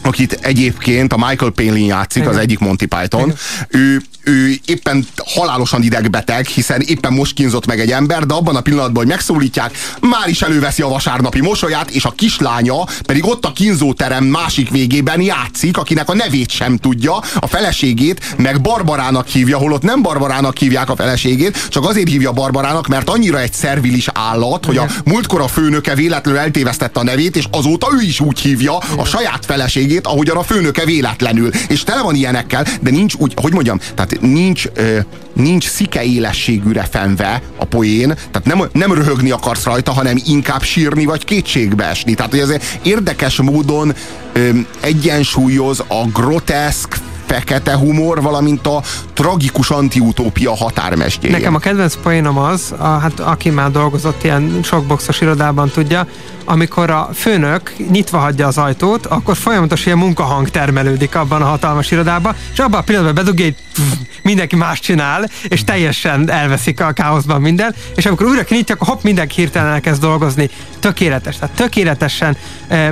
akit 0.06 0.32
egyébként 0.32 1.12
a 1.12 1.16
Michael 1.16 1.50
Palin 1.50 1.86
játszik, 1.86 2.22
Igen. 2.22 2.34
az 2.34 2.40
egyik 2.40 2.58
Monty 2.58 2.84
Python, 2.84 3.34
ő, 3.68 4.02
ő 4.22 4.54
éppen 4.64 5.06
halálosan 5.24 5.82
idegbeteg, 5.82 6.46
hiszen 6.46 6.80
éppen 6.80 7.12
most 7.12 7.34
kínzott 7.34 7.66
meg 7.66 7.80
egy 7.80 7.90
ember, 7.90 8.26
de 8.26 8.34
abban 8.34 8.56
a 8.56 8.60
pillanatban, 8.60 8.96
hogy 8.96 9.06
megszólítják, 9.06 9.76
már 10.00 10.28
is 10.28 10.42
előveszi 10.42 10.82
a 10.82 10.88
vasárnapi 10.88 11.40
mosolyát, 11.40 11.90
és 11.90 12.04
a 12.04 12.10
kislánya 12.10 12.84
pedig 13.06 13.26
ott 13.26 13.44
a 13.44 13.52
kínzóterem 13.52 14.24
másik 14.24 14.70
végében 14.70 15.20
játszik, 15.20 15.76
akinek 15.76 16.08
a 16.08 16.14
nevét 16.14 16.50
sem 16.50 16.76
tudja, 16.76 17.16
a 17.16 17.46
feleségét 17.46 18.34
meg 18.36 18.60
Barbarának 18.60 19.26
hívja, 19.26 19.58
holott 19.58 19.82
nem 19.82 20.02
Barbarának 20.02 20.58
hívják 20.58 20.90
a 20.90 20.96
feleségét, 20.96 21.68
csak 21.68 21.88
azért 21.88 22.08
hívja 22.08 22.32
Barbarának, 22.32 22.86
mert 22.86 23.08
annyira 23.08 23.40
egy 23.40 23.52
szervilis 23.52 24.08
állat, 24.12 24.64
hogy 24.64 24.76
a 24.76 24.86
múltkor 25.04 25.40
a 25.40 25.48
főnöke 25.48 25.94
véletlenül 25.94 26.40
eltévesztette 26.40 27.00
a 27.00 27.02
nevét, 27.02 27.36
és 27.36 27.44
azóta 27.50 27.88
ő 27.98 28.02
is 28.02 28.20
úgy 28.20 28.40
hívja 28.40 28.76
a 28.96 29.04
saját 29.04 29.44
feleségét, 29.44 29.95
ahogyan 30.04 30.36
a 30.36 30.42
főnöke 30.42 30.84
véletlenül. 30.84 31.50
És 31.68 31.84
tele 31.84 32.02
van 32.02 32.14
ilyenekkel, 32.14 32.66
de 32.80 32.90
nincs 32.90 33.14
úgy, 33.14 33.32
hogy 33.36 33.52
mondjam, 33.52 33.78
tehát 33.94 34.20
nincs, 34.20 34.64
ö, 34.74 34.98
nincs 35.32 35.68
szike 35.68 36.04
élességűre 36.04 36.86
fenve 36.90 37.42
a 37.56 37.64
poén, 37.64 38.08
tehát 38.08 38.44
nem, 38.44 38.68
nem 38.72 38.92
röhögni 38.92 39.30
akarsz 39.30 39.64
rajta, 39.64 39.92
hanem 39.92 40.18
inkább 40.26 40.62
sírni 40.62 41.04
vagy 41.04 41.24
kétségbe 41.24 41.84
esni. 41.84 42.14
Tehát, 42.14 42.30
hogy 42.30 42.40
ez 42.40 42.56
érdekes 42.82 43.40
módon 43.40 43.94
ö, 44.32 44.48
egyensúlyoz 44.80 45.80
a 45.80 46.06
groteszk, 46.12 46.98
fekete 47.26 47.76
humor, 47.76 48.22
valamint 48.22 48.66
a 48.66 48.82
tragikus 49.12 49.70
antiutópia 49.70 50.56
határmestjéje. 50.56 51.36
Nekem 51.36 51.54
a 51.54 51.58
kedvenc 51.58 51.96
poénom 52.02 52.38
az, 52.38 52.74
a, 52.78 52.86
hát 52.86 53.20
aki 53.20 53.50
már 53.50 53.70
dolgozott 53.70 54.24
ilyen 54.24 54.60
sokboxos 54.62 55.20
irodában 55.20 55.68
tudja, 55.68 56.06
amikor 56.44 56.90
a 56.90 57.10
főnök 57.14 57.74
nyitva 57.90 58.18
hagyja 58.18 58.46
az 58.46 58.58
ajtót, 58.58 59.06
akkor 59.06 59.36
folyamatosan 59.36 59.86
ilyen 59.86 59.98
munkahang 59.98 60.48
termelődik 60.48 61.14
abban 61.14 61.42
a 61.42 61.44
hatalmas 61.44 61.90
irodában, 61.90 62.34
és 62.52 62.58
abban 62.58 62.80
a 62.80 62.82
pillanatban 62.82 63.24
bedugja, 63.24 63.52
pff, 63.72 63.82
mindenki 64.22 64.56
más 64.56 64.80
csinál, 64.80 65.28
és 65.48 65.64
teljesen 65.64 66.30
elveszik 66.30 66.80
a 66.80 66.92
káoszban 66.92 67.40
minden, 67.40 67.74
és 67.94 68.06
amikor 68.06 68.26
újra 68.26 68.44
kinyitja, 68.44 68.74
akkor 68.74 68.86
hopp, 68.86 69.02
mindenki 69.02 69.34
hirtelen 69.34 69.72
elkezd 69.72 70.00
dolgozni. 70.00 70.50
Tökéletes, 70.80 71.36
tehát 71.36 71.54
tökéletesen 71.54 72.36
eh, 72.68 72.88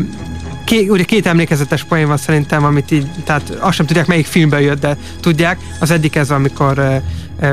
Ké, 0.64 0.88
ugye 0.88 1.04
két 1.04 1.26
emlékezetes 1.26 1.85
poén 1.85 2.06
van 2.06 2.16
szerintem, 2.16 2.64
amit 2.64 2.90
így, 2.90 3.06
tehát 3.25 3.50
azt 3.50 3.76
sem 3.76 3.87
tudják, 3.87 4.06
melyik 4.06 4.26
filmben 4.26 4.61
jött, 4.61 4.80
de 4.80 4.97
tudják. 5.21 5.59
Az 5.80 5.90
egyik 5.90 6.16
ez, 6.16 6.30
amikor 6.30 6.78
eh, 6.78 7.02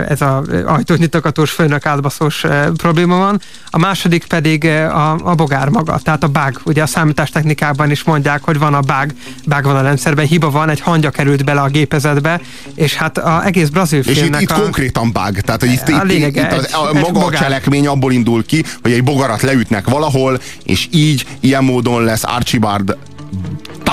ez 0.10 0.22
a 0.22 0.44
ajtót 0.66 0.98
nyitogatós 0.98 1.52
főnök 1.52 1.86
átbaszós 1.86 2.46
probléma 2.78 3.18
van. 3.18 3.40
A 3.70 3.78
második 3.78 4.26
pedig 4.26 4.66
a, 4.66 5.12
a 5.24 5.36
bogár 5.36 5.70
maga, 5.70 6.00
tehát 6.04 6.24
a 6.24 6.28
bug. 6.28 6.62
Ugye 6.66 6.82
a 6.82 6.86
számítástechnikában 6.86 7.92
is 7.92 8.04
mondják, 8.04 8.44
hogy 8.44 8.60
van 8.60 8.74
a 8.74 8.80
bug, 8.80 9.14
bug 9.46 9.64
van 9.64 9.76
a 9.76 9.82
rendszerben, 9.82 10.26
hiba 10.26 10.50
van, 10.50 10.70
egy 10.70 10.80
hangya 10.80 11.10
került 11.10 11.46
bele 11.46 11.62
a 11.62 11.68
gépezetbe, 11.68 12.42
és 12.76 12.96
hát 12.96 13.18
az 13.18 13.44
egész 13.44 13.70
brazil 13.70 14.00
És 14.00 14.08
itt, 14.08 14.14
filmnek 14.18 14.42
itt 14.42 14.52
a... 14.52 14.62
konkrétan 14.62 15.12
bug. 15.12 15.40
Tehát, 15.40 15.60
hogy 15.62 15.72
itt, 15.72 15.88
A 15.88 15.92
itt, 15.92 16.04
lényege 16.04 16.42
itt 16.42 16.52
az, 16.52 16.66
egy- 16.66 16.74
a, 16.74 16.88
egy 16.88 16.94
maga 17.02 17.20
a 17.20 17.24
bogár. 17.24 17.42
cselekmény 17.42 17.88
abból 17.88 18.12
indul 18.12 18.46
ki, 18.46 18.64
hogy 18.82 18.92
egy 18.92 19.04
bogarat 19.04 19.42
leütnek 19.42 19.90
valahol, 19.90 20.40
és 20.64 20.88
így, 20.92 21.26
ilyen 21.40 21.64
módon 21.64 22.04
lesz 22.04 22.24
Archibald 22.24 22.98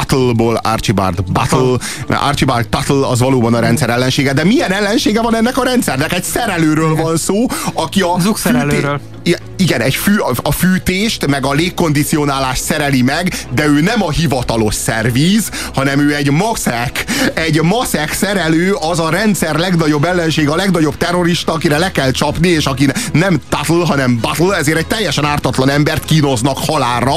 Tuttle-ból 0.06 0.54
Archibald 0.54 1.22
Battle, 1.32 1.76
Archibald 2.08 2.68
Tuttle 2.68 3.06
az 3.06 3.18
valóban 3.18 3.54
a 3.54 3.60
rendszer 3.60 3.90
ellensége, 3.90 4.32
de 4.32 4.44
milyen 4.44 4.72
ellensége 4.72 5.22
van 5.22 5.34
ennek 5.34 5.58
a 5.58 5.64
rendszernek? 5.64 6.12
Egy 6.12 6.24
szerelőről 6.24 6.94
van 6.94 7.16
szó, 7.16 7.46
aki 7.72 8.00
a... 8.00 8.16
Zugszerelőről. 8.20 9.00
Igen, 9.56 9.80
egy 9.80 9.94
fű, 9.94 10.16
a 10.42 10.52
fűtést, 10.52 11.26
meg 11.26 11.46
a 11.46 11.52
légkondicionálást 11.52 12.62
szereli 12.62 13.02
meg, 13.02 13.46
de 13.54 13.66
ő 13.66 13.80
nem 13.80 14.02
a 14.02 14.10
hivatalos 14.10 14.74
szervíz, 14.74 15.50
hanem 15.74 16.00
ő 16.00 16.14
egy 16.14 16.30
maszek. 16.30 17.04
Egy 17.34 17.62
maszek 17.62 18.12
szerelő 18.12 18.72
az 18.72 18.98
a 18.98 19.10
rendszer 19.10 19.56
legnagyobb 19.56 20.04
ellenség, 20.04 20.48
a 20.48 20.56
legnagyobb 20.56 20.96
terrorista, 20.96 21.52
akire 21.52 21.78
le 21.78 21.90
kell 21.90 22.10
csapni, 22.10 22.48
és 22.48 22.66
aki 22.66 22.88
nem 23.12 23.40
Tuttle, 23.48 23.86
hanem 23.86 24.18
Battle, 24.20 24.56
ezért 24.56 24.78
egy 24.78 24.86
teljesen 24.86 25.24
ártatlan 25.24 25.68
embert 25.68 26.04
kínoznak 26.04 26.58
halálra, 26.66 27.14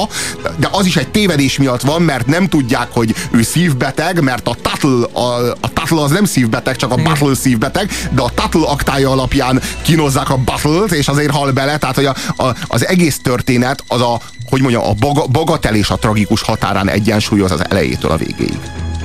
de 0.58 0.70
az 0.72 0.86
is 0.86 0.96
egy 0.96 1.08
tévedés 1.08 1.58
miatt 1.58 1.82
van, 1.82 2.02
mert 2.02 2.26
nem 2.28 2.48
tudják, 2.48 2.81
hogy 2.90 3.16
ő 3.32 3.42
szívbeteg, 3.42 4.22
mert 4.22 4.48
a 4.48 4.56
Tuttle, 4.62 5.08
a, 5.14 5.52
a 5.62 5.74
Tuttle 5.74 6.02
az 6.02 6.12
nem 6.12 6.26
szívbeteg, 6.26 6.76
csak 6.76 6.92
a 6.92 6.96
Battle 6.96 7.36
szívbeteg, 7.36 7.92
de 8.12 8.22
a 8.22 8.30
Tuttle 8.30 8.68
aktája 8.68 9.10
alapján 9.10 9.62
kínozzák 9.82 10.30
a 10.30 10.38
Battle-t, 10.38 10.92
és 10.92 11.08
azért 11.08 11.32
hal 11.32 11.52
bele, 11.52 11.78
tehát 11.78 11.96
hogy 11.96 12.06
a, 12.06 12.16
a, 12.38 12.56
az 12.68 12.88
egész 12.88 13.20
történet 13.20 13.84
az 13.88 14.02
a, 14.02 14.20
hogy 14.50 14.62
mondjam, 14.62 14.84
a 14.84 14.94
baga, 15.00 15.28
bagatel 15.28 15.76
és 15.76 15.90
a 15.90 15.96
tragikus 15.96 16.42
határán 16.42 16.90
egyensúlyoz 16.90 17.52
az 17.52 17.70
elejétől 17.70 18.12
a 18.12 18.18
végéig. 18.18 18.60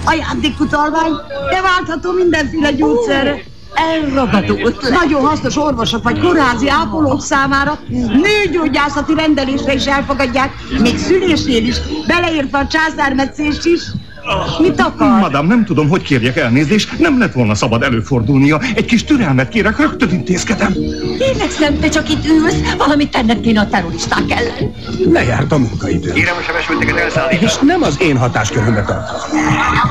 Ajándékutalvány, 0.05 1.13
de 1.51 1.63
váltható 1.63 2.13
mindenféle 2.13 2.73
gyógyszerre. 2.73 3.43
Elragadó 3.77 4.71
Nagyon 4.91 5.27
hasznos 5.27 5.57
orvosok 5.57 6.03
vagy 6.03 6.21
kórházi 6.21 6.69
ápolók 6.69 7.23
számára. 7.23 7.79
Nőgyógyászati 8.23 9.15
rendelésre 9.15 9.75
is 9.75 9.87
elfogadják, 9.87 10.53
még 10.81 10.99
szülésnél 10.99 11.67
is, 11.67 11.77
beleértve 12.07 12.59
a 12.59 12.67
császármetszést 12.67 13.65
is. 13.65 13.81
Mit 14.59 14.81
akar? 14.81 15.19
Madám, 15.19 15.47
nem 15.47 15.65
tudom, 15.65 15.89
hogy 15.89 16.03
kérjek 16.03 16.37
elnézést, 16.37 16.99
nem 16.99 17.19
lett 17.19 17.33
volna 17.33 17.55
szabad 17.55 17.83
előfordulnia. 17.83 18.61
Egy 18.75 18.85
kis 18.85 19.05
türelmet 19.05 19.49
kérek, 19.49 19.79
rögtön 19.79 20.11
intézkedem. 20.11 20.73
Kérlek, 21.19 21.79
te 21.81 21.89
csak 21.89 22.11
itt 22.11 22.27
ülsz, 22.27 22.75
valamit 22.79 23.11
tenned 23.11 23.41
kéne 23.41 23.61
a 23.61 23.69
terroristák 23.69 24.31
ellen. 24.31 24.75
Lejárt 25.13 25.53
a 25.53 25.59
munkaidő. 25.59 26.13
Kérem 26.13 26.37
a 26.37 26.43
sebesülteket 26.43 26.97
elszállítani. 26.97 27.51
És 27.51 27.57
nem 27.63 27.83
az 27.83 28.01
én 28.01 28.17
hatáskörömbe 28.17 28.83
tartozik. 28.83 29.41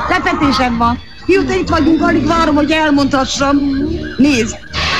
Lepetésem 0.08 0.76
van. 0.76 0.98
Mióta 1.26 1.54
itt 1.54 1.68
vagyunk, 1.68 2.02
alig 2.02 2.26
várom, 2.26 2.54
hogy 2.54 2.70
elmondhassam. 2.70 3.56
Nézd, 4.16 4.58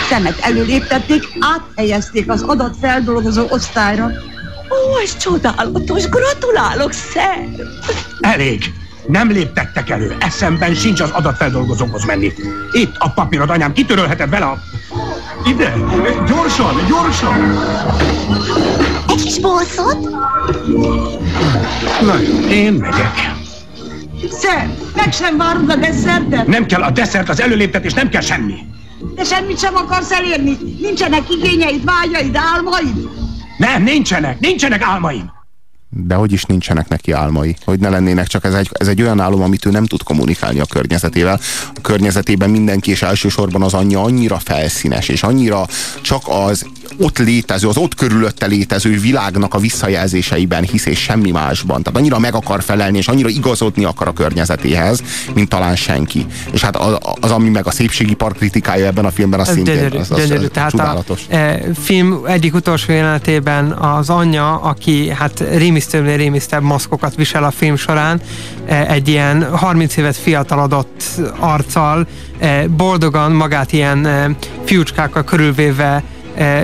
szemet 0.09 0.38
előléptették, 0.40 1.23
áthelyezték 1.40 2.31
az 2.31 2.43
adatfeldolgozó 2.43 3.47
osztályra. 3.49 4.05
Ó, 4.69 4.99
ez 5.02 5.16
csodálatos, 5.16 6.09
gratulálok, 6.09 6.93
szer! 6.93 7.49
Elég! 8.21 8.73
Nem 9.08 9.30
léptettek 9.30 9.90
elő, 9.90 10.16
eszemben 10.20 10.75
sincs 10.75 11.00
az 11.00 11.10
adatfeldolgozókhoz 11.10 12.04
menni. 12.04 12.32
Itt 12.72 12.94
a 12.98 13.10
papírod, 13.10 13.50
anyám, 13.50 13.72
kitörölheted 13.72 14.30
vele 14.30 14.44
a... 14.44 14.58
Ide! 15.44 15.75
Gyorsan, 16.26 16.75
gyorsan! 16.88 17.58
Egy 19.08 19.22
kis 19.22 19.40
bolszot? 19.40 20.00
Na 22.00 22.18
jó, 22.18 22.48
én 22.48 22.72
megyek. 22.72 23.34
Szer, 24.30 24.70
meg 24.96 25.12
sem 25.12 25.36
várod 25.36 25.70
a 25.70 25.76
desszertet? 25.76 26.46
Nem 26.46 26.66
kell 26.66 26.82
a 26.82 26.90
desszert, 26.90 27.28
az 27.28 27.40
előléptetés, 27.40 27.92
nem 27.92 28.08
kell 28.08 28.20
semmi. 28.20 28.54
De 29.14 29.25
semmit 29.25 29.58
sem 29.58 29.75
akarsz 29.75 30.10
elérni? 30.10 30.56
Nincsenek 30.80 31.22
igényeid, 31.30 31.84
vágyaid, 31.84 32.36
álmaid? 32.54 33.08
Nem, 33.58 33.82
nincsenek, 33.82 34.40
nincsenek 34.40 34.82
álmaim. 34.82 35.36
De 36.05 36.15
hogy 36.15 36.33
is 36.33 36.45
nincsenek 36.45 36.88
neki 36.88 37.12
álmai, 37.12 37.57
hogy 37.65 37.79
ne 37.79 37.88
lennének, 37.88 38.26
csak 38.26 38.45
ez 38.45 38.55
egy, 38.55 38.69
ez 38.73 38.88
egy 38.88 39.03
olyan 39.03 39.21
álom, 39.21 39.43
amit 39.43 39.67
ő 39.67 39.71
nem 39.71 39.87
tud 39.87 40.03
kommunikálni 40.03 40.61
a 40.61 40.65
környezetével. 40.65 41.41
A 41.75 41.81
környezetében 41.81 42.50
mindenki, 42.50 42.91
és 42.91 43.03
elsősorban 43.03 43.62
az 43.62 43.75
anyja 43.75 44.03
annyira 44.03 44.38
felszínes, 44.38 45.09
és 45.09 45.23
annyira 45.23 45.67
csak 46.00 46.23
az 46.26 46.67
ott 46.99 47.19
létező, 47.19 47.69
az 47.69 47.76
ott 47.76 47.95
körülötte 47.95 48.47
létező 48.47 49.00
világnak 49.00 49.55
a 49.55 49.59
visszajelzéseiben 49.59 50.62
hisz, 50.62 50.87
és 50.87 50.99
semmi 50.99 51.31
másban. 51.31 51.83
Tehát 51.83 51.99
annyira 51.99 52.19
meg 52.19 52.35
akar 52.35 52.62
felelni, 52.62 52.99
és 52.99 53.09
annyira 53.09 53.28
igazodni 53.28 53.85
akar 53.85 54.09
a 54.09 54.12
környezetéhez, 54.12 55.02
mint 55.34 55.49
talán 55.49 55.76
senki. 55.76 56.26
És 56.52 56.60
hát 56.60 56.76
az, 56.76 56.99
az 57.21 57.30
ami 57.30 57.49
meg 57.49 57.67
a 57.67 57.71
szépségi 57.71 58.15
park 58.15 58.37
kritikája 58.37 58.87
ebben 58.87 59.04
a 59.04 59.10
filmben, 59.10 59.41
az 59.41 59.49
szintén 59.49 59.75
gyönyörű, 59.75 59.99
az, 59.99 60.10
az, 60.10 60.19
gyönyörű. 60.19 60.45
az 60.45 60.50
Tehát 60.52 60.71
csodálatos. 60.71 61.21
A, 61.30 61.34
e, 61.34 61.60
film 61.75 62.21
egyik 62.26 62.54
utolsó 62.54 62.93
jelenetében 62.93 63.73
az 63.73 64.10
anyja, 64.10 64.54
aki 64.54 65.08
hát 65.08 65.45
rémisztőbbnél 65.54 66.17
rémisztebb 66.17 66.63
maszkokat 66.63 67.15
visel 67.15 67.45
a 67.45 67.50
film 67.50 67.76
során, 67.76 68.21
e, 68.67 68.87
egy 68.91 69.08
ilyen 69.08 69.56
30 69.56 69.97
évet 69.97 70.17
fiatalodott 70.17 71.02
arccal, 71.39 72.06
e, 72.39 72.69
boldogan 72.69 73.32
magát 73.32 73.73
ilyen 73.73 74.06
e, 74.06 74.37
fiúcskákkal 74.65 75.25
körülvéve 75.25 76.02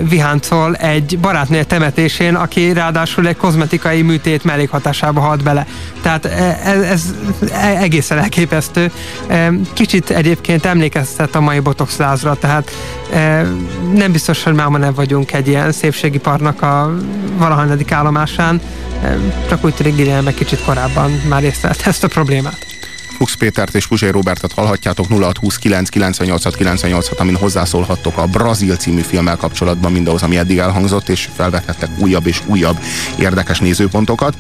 viháncol 0.09 0.75
egy 0.75 1.19
barátnő 1.19 1.63
temetésén, 1.63 2.35
aki 2.35 2.73
ráadásul 2.73 3.29
egy 3.29 3.37
kozmetikai 3.37 4.03
műtét 4.03 4.45
mellékhatásába 4.45 5.21
halt 5.21 5.43
bele. 5.43 5.67
Tehát 6.03 6.25
e, 6.25 6.61
ez, 6.65 6.83
ez 6.83 7.15
e- 7.51 7.77
egészen 7.77 8.19
elképesztő. 8.19 8.91
E, 9.27 9.53
Kicsit 9.73 10.11
egyébként 10.11 10.65
emlékeztet 10.65 11.35
a 11.35 11.41
mai 11.41 11.61
botox 11.61 11.97
lázra, 11.97 12.35
tehát 12.35 12.71
e, 13.13 13.47
nem 13.95 14.13
biztos, 14.13 14.43
hogy 14.43 14.55
máma 14.55 14.79
nem 14.79 14.95
vagyunk 14.95 15.33
egy 15.33 15.49
ilyen 15.49 15.73
szépségiparnak 15.73 16.63
a 16.63 16.95
valahanyadik 17.37 17.93
állomásán, 17.93 18.61
E, 19.03 19.19
csak 19.49 19.65
úgy 19.65 19.75
tűnik 19.75 20.35
kicsit 20.35 20.65
korábban 20.65 21.11
már 21.29 21.43
észlelt 21.43 21.87
ezt 21.87 22.05
a 22.05 22.09
problémát. 22.09 22.72
Fuchs 23.17 23.37
Pétert 23.37 23.75
és 23.75 23.87
Puzsé 23.87 24.09
Robertet 24.09 24.53
hallhatjátok 24.53 25.09
0629 25.09 25.89
98 25.89 26.57
98 26.57 27.21
amin 27.21 27.37
hozzászólhattok 27.37 28.17
a 28.19 28.27
Brazil 28.27 28.77
című 28.77 29.01
filmmel 29.01 29.37
kapcsolatban 29.37 29.93
mindahhoz, 29.93 30.23
ami 30.23 30.37
eddig 30.37 30.59
elhangzott, 30.59 31.09
és 31.09 31.29
felvethettek 31.35 31.91
újabb 31.99 32.27
és 32.27 32.41
újabb 32.47 32.79
érdekes 33.19 33.59
nézőpontokat. 33.59 34.37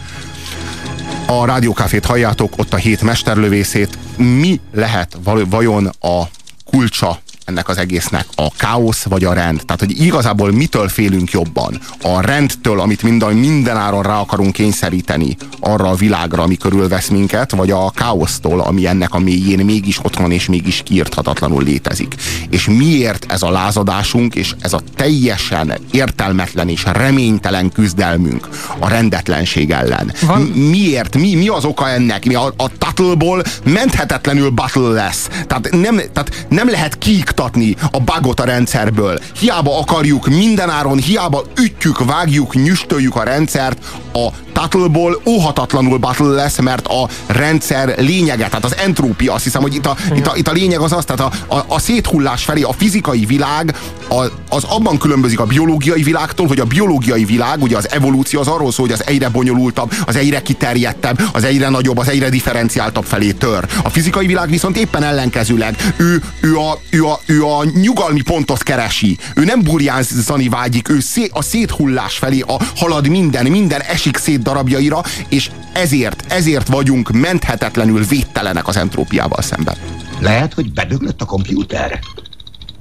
A 1.26 1.44
Rádiókafét 1.44 2.04
halljátok, 2.04 2.58
ott 2.58 2.72
a 2.72 2.76
hét 2.76 3.02
mesterlövészét. 3.02 3.98
Mi 4.16 4.61
lehet 4.72 5.18
vajon 5.48 5.87
a 6.00 6.22
kulcsa 6.64 7.20
ennek 7.44 7.68
az 7.68 7.78
egésznek 7.78 8.26
a 8.37 8.48
káosz 8.57 9.02
vagy 9.02 9.24
a 9.24 9.33
rend. 9.33 9.61
Tehát, 9.64 9.81
hogy 9.81 10.00
igazából 10.00 10.52
mitől 10.52 10.88
félünk 10.88 11.31
jobban? 11.31 11.78
A 12.02 12.20
rendtől, 12.20 12.81
amit 12.81 13.02
minden, 13.02 13.35
minden 13.35 13.76
áron 13.76 14.02
rá 14.02 14.18
akarunk 14.18 14.52
kényszeríteni 14.52 15.37
arra 15.61 15.88
a 15.88 15.94
világra, 15.94 16.42
ami 16.42 16.57
körülvesz 16.57 17.09
minket, 17.09 17.50
vagy 17.50 17.70
a 17.70 17.90
káosztól, 17.90 18.61
ami 18.61 18.87
ennek 18.87 19.14
a 19.14 19.18
mélyén 19.18 19.64
mégis 19.64 19.98
otthon 20.05 20.31
és 20.31 20.46
mégis 20.46 20.83
kiirthatatlanul 20.85 21.62
létezik. 21.62 22.14
És 22.50 22.66
miért 22.66 23.33
ez 23.33 23.42
a 23.42 23.50
lázadásunk, 23.50 24.35
és 24.35 24.55
ez 24.61 24.72
a 24.72 24.81
teljesen 24.96 25.72
értelmetlen 25.90 26.68
és 26.68 26.85
reménytelen 26.92 27.70
küzdelmünk 27.70 28.48
a 28.78 28.88
rendetlenség 28.88 29.70
ellen? 29.70 30.12
Van- 30.26 30.40
Mi- 30.42 30.83
miért? 30.83 31.16
Mi, 31.16 31.35
mi 31.35 31.48
az 31.48 31.64
oka 31.64 31.88
ennek? 31.88 32.24
Mi 32.24 32.35
a, 32.35 32.55
a 32.57 32.68
Tuttle-ból 32.78 33.42
menthetetlenül 33.64 34.50
battle 34.50 34.88
lesz. 34.88 35.28
Tehát 35.46 35.70
nem, 35.70 35.96
tehát 36.12 36.46
nem 36.48 36.68
lehet 36.70 36.98
kiiktatni 37.32 37.76
a 37.90 38.00
bugot 38.00 38.40
a 38.40 38.44
rendszerből. 38.44 39.18
Hiába 39.38 39.78
akarjuk 39.78 40.26
mindenáron, 40.26 40.98
hiába 40.98 41.42
ütjük, 41.60 42.04
vágjuk, 42.04 42.54
nyüstöljük 42.54 43.16
a 43.16 43.22
rendszert, 43.22 43.84
a 44.12 44.28
Tuttle-ból 44.52 45.20
óhatatlanul 45.26 45.98
battle 45.98 46.26
lesz, 46.26 46.58
mert 46.58 46.86
a 46.86 47.08
rendszer 47.26 47.94
lényege, 47.98 48.48
tehát 48.48 48.64
az 48.64 48.76
entrópia, 48.76 49.32
azt 49.32 49.44
hiszem, 49.44 49.62
hogy 49.62 49.74
itt 49.74 49.86
a, 49.86 49.96
itt 50.14 50.26
a, 50.26 50.32
itt 50.36 50.48
a 50.48 50.52
lényeg 50.52 50.80
az 50.80 50.92
az, 50.92 51.04
tehát 51.04 51.32
a, 51.48 51.54
a, 51.54 51.64
a 51.66 51.78
széthullás 51.78 52.44
felé 52.44 52.62
a 52.62 52.72
fizikai 52.72 53.24
világ 53.24 53.74
a, 54.08 54.30
az 54.48 54.64
abban 54.64 54.98
különbözik 54.98 55.40
a 55.40 55.44
biológiai 55.44 56.02
világtól, 56.02 56.46
hogy 56.46 56.60
a 56.60 56.64
biológiai 56.64 57.24
világ, 57.24 57.62
ugye 57.62 57.76
az 57.76 57.90
evolúció 57.90 58.40
az 58.40 58.46
arról 58.46 58.72
szól, 58.72 58.86
hogy 58.86 58.94
az 58.94 59.06
egyre 59.06 59.28
bonyolultabb, 59.28 59.92
az 60.06 60.16
egyre 60.16 60.42
kiterjedtebb, 60.42 61.22
az 61.32 61.44
egyre 61.44 61.68
nagyobb, 61.68 61.98
az 61.98 62.08
egyre 62.08 62.28
differenciáltabb 62.28 63.04
felé 63.04 63.30
tör. 63.30 63.66
A 63.82 63.88
fizikai 63.88 64.26
világ 64.26 64.50
viszont 64.50 64.76
éppen 64.76 65.02
ellenkezőleg. 65.02 65.94
Ő, 65.96 66.22
ő, 66.40 66.56
a, 66.56 66.80
ő, 66.90 67.04
a, 67.04 67.20
ő 67.26 67.44
a 67.44 67.64
nyugalmi 67.64 68.22
pontot 68.22 68.62
keresi. 68.62 69.18
Ő 69.34 69.44
nem 69.44 69.62
burjánzani 69.62 70.48
vágyik, 70.48 70.88
ő 70.88 71.00
szé, 71.00 71.28
a 71.32 71.42
széthullás 71.42 72.16
felé 72.18 72.40
a, 72.40 72.56
halad 72.76 73.08
minden, 73.08 73.46
minden 73.46 73.80
esik 73.80 74.16
szét 74.16 74.41
darabjaira, 74.42 75.02
és 75.28 75.50
ezért, 75.72 76.33
ezért 76.33 76.68
vagyunk 76.68 77.11
menthetetlenül 77.11 78.05
védtelenek 78.05 78.68
az 78.68 78.76
entrópiával 78.76 79.42
szemben. 79.42 79.76
Lehet, 80.20 80.55
hogy 80.55 80.72
bedöglött 80.72 81.22
a 81.22 81.24
kompjúter. 81.24 81.98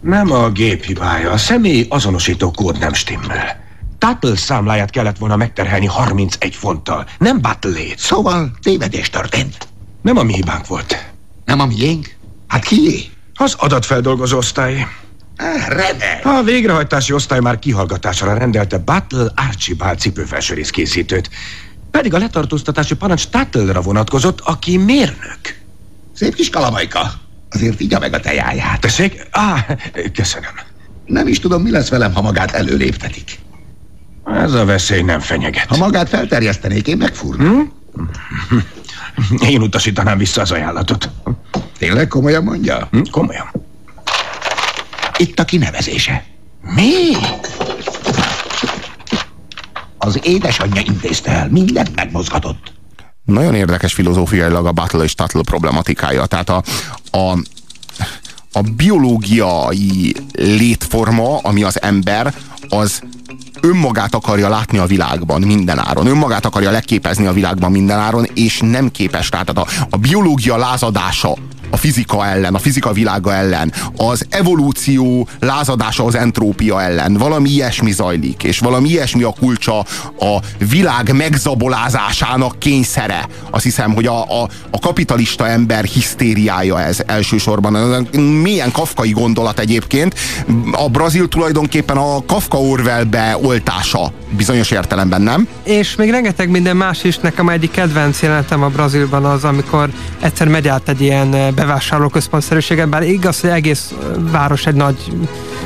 Nem 0.01 0.31
a 0.31 0.49
gép 0.49 0.83
hibája, 0.83 1.31
a 1.31 1.37
személy 1.37 1.85
azonosító 1.89 2.51
kód 2.51 2.79
nem 2.79 2.93
stimmel. 2.93 3.59
Tuttle 3.97 4.35
számláját 4.35 4.89
kellett 4.89 5.17
volna 5.17 5.35
megterhelni 5.35 5.85
31 5.85 6.55
fonttal, 6.55 7.07
nem 7.17 7.41
Battle-ét. 7.41 7.99
Szóval 7.99 8.51
tévedés 8.61 9.09
történt. 9.09 9.67
Nem 10.01 10.17
a 10.17 10.23
mi 10.23 10.33
hibánk 10.33 10.67
volt. 10.67 11.11
Nem 11.45 11.59
a 11.59 11.65
miénk? 11.65 12.15
Hát 12.47 12.63
kié? 12.63 13.03
Az 13.35 13.55
adatfeldolgozó 13.57 14.37
osztály. 14.37 14.87
Ah, 15.41 15.67
remek. 15.67 16.25
A 16.25 16.43
végrehajtási 16.43 17.13
osztály 17.13 17.39
már 17.39 17.59
kihallgatásra 17.59 18.33
rendelte 18.33 18.77
Battle 18.77 19.31
Archibald 19.35 19.99
cipőfelsőrész 19.99 20.69
készítőt. 20.69 21.29
Pedig 21.91 22.13
a 22.13 22.17
letartóztatási 22.17 22.95
parancs 22.95 23.27
Tattlera 23.27 23.81
vonatkozott, 23.81 24.39
aki 24.39 24.77
mérnök. 24.77 25.39
Szép 26.13 26.35
kis 26.35 26.49
kalamajka. 26.49 27.11
Azért 27.49 27.77
vigya 27.77 27.99
meg 27.99 28.13
a 28.13 28.19
tejáját. 28.19 28.79
Tessék? 28.79 29.27
Á, 29.31 29.65
köszönöm. 30.13 30.51
Nem 31.05 31.27
is 31.27 31.39
tudom, 31.39 31.61
mi 31.61 31.71
lesz 31.71 31.89
velem, 31.89 32.13
ha 32.13 32.21
magát 32.21 32.51
előléptetik. 32.51 33.39
Ez 34.25 34.53
a 34.53 34.65
veszély 34.65 35.01
nem 35.01 35.19
fenyeget. 35.19 35.65
Ha 35.65 35.77
magát 35.77 36.09
felterjesztenék, 36.09 36.87
én 36.87 36.97
megfúrnám. 36.97 37.71
Hm? 38.49 38.57
Én 39.47 39.61
utasítanám 39.61 40.17
vissza 40.17 40.41
az 40.41 40.51
ajánlatot. 40.51 41.09
Tényleg 41.77 42.07
komolyan 42.07 42.43
mondja? 42.43 42.87
Hm? 42.91 43.01
Komolyan. 43.11 43.51
Itt 45.21 45.39
a 45.39 45.45
kinevezése. 45.45 46.23
Mi? 46.61 47.15
Az 49.97 50.19
édesanyja 50.23 50.81
intézte 50.85 51.31
el, 51.31 51.49
mindent 51.49 51.95
megmozgatott. 51.95 52.73
Nagyon 53.25 53.55
érdekes 53.55 53.93
filozófiailag 53.93 54.65
a 54.65 54.71
Battle 54.71 55.03
és 55.03 55.15
Tuttle 55.15 55.41
problematikája. 55.41 56.25
Tehát 56.25 56.49
a, 56.49 56.63
a, 57.11 57.37
a 58.51 58.61
biológiai 58.75 60.15
létforma, 60.31 61.37
ami 61.37 61.63
az 61.63 61.81
ember, 61.81 62.33
az 62.69 63.01
önmagát 63.61 64.15
akarja 64.15 64.49
látni 64.49 64.77
a 64.77 64.85
világban 64.85 65.41
minden 65.41 65.79
áron. 65.79 66.07
Önmagát 66.07 66.45
akarja 66.45 66.71
leképezni 66.71 67.25
a 67.25 67.33
világban 67.33 67.71
minden 67.71 67.99
áron, 67.99 68.25
és 68.33 68.59
nem 68.63 68.91
képes 68.91 69.29
rá. 69.31 69.41
Tehát 69.41 69.69
a, 69.69 69.85
a 69.89 69.97
biológia 69.97 70.57
lázadása 70.57 71.35
a 71.71 71.77
fizika 71.77 72.25
ellen, 72.25 72.55
a 72.55 72.59
fizika 72.59 72.91
világa 72.91 73.33
ellen, 73.33 73.73
az 73.97 74.25
evolúció 74.29 75.27
lázadása 75.39 76.05
az 76.05 76.15
entrópia 76.15 76.81
ellen. 76.81 77.13
Valami 77.13 77.49
ilyesmi 77.49 77.91
zajlik, 77.91 78.43
és 78.43 78.59
valami 78.59 78.89
ilyesmi 78.89 79.23
a 79.23 79.33
kulcsa 79.39 79.79
a 80.19 80.39
világ 80.69 81.15
megzabolázásának 81.15 82.59
kényszere. 82.59 83.27
Azt 83.49 83.63
hiszem, 83.63 83.93
hogy 83.93 84.05
a, 84.05 84.41
a, 84.41 84.49
a 84.71 84.79
kapitalista 84.79 85.47
ember 85.47 85.83
hisztériája 85.83 86.81
ez 86.81 86.99
elsősorban. 87.05 88.07
Milyen 88.41 88.71
kafkai 88.71 89.11
gondolat 89.11 89.59
egyébként. 89.59 90.15
A 90.71 90.89
brazil 90.89 91.27
tulajdonképpen 91.27 91.97
a 91.97 92.25
Kafka 92.25 92.57
Orwellbe 92.57 93.37
oltása 93.41 94.11
bizonyos 94.29 94.71
értelemben, 94.71 95.21
nem? 95.21 95.47
És 95.63 95.95
még 95.95 96.09
rengeteg 96.09 96.49
minden 96.49 96.77
más 96.77 97.03
is. 97.03 97.17
Nekem 97.17 97.49
egyik 97.49 97.71
kedvenc 97.71 98.21
jelentem 98.21 98.63
a 98.63 98.67
Brazilban 98.67 99.25
az, 99.25 99.43
amikor 99.43 99.89
egyszer 100.21 100.47
megy 100.47 100.67
át 100.67 100.89
egy 100.89 101.01
ilyen 101.01 101.53
bevásárlóközpontszerűséget, 101.61 102.89
bár 102.89 103.03
igaz, 103.03 103.39
hogy 103.39 103.49
egész 103.49 103.93
város 104.17 104.65
egy 104.65 104.75
nagy, 104.75 105.11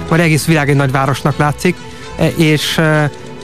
vagy 0.08 0.20
egész 0.20 0.46
világ 0.46 0.70
egy 0.70 0.76
nagy 0.76 0.92
városnak 0.92 1.38
látszik, 1.38 1.76
e, 2.18 2.28
és 2.28 2.82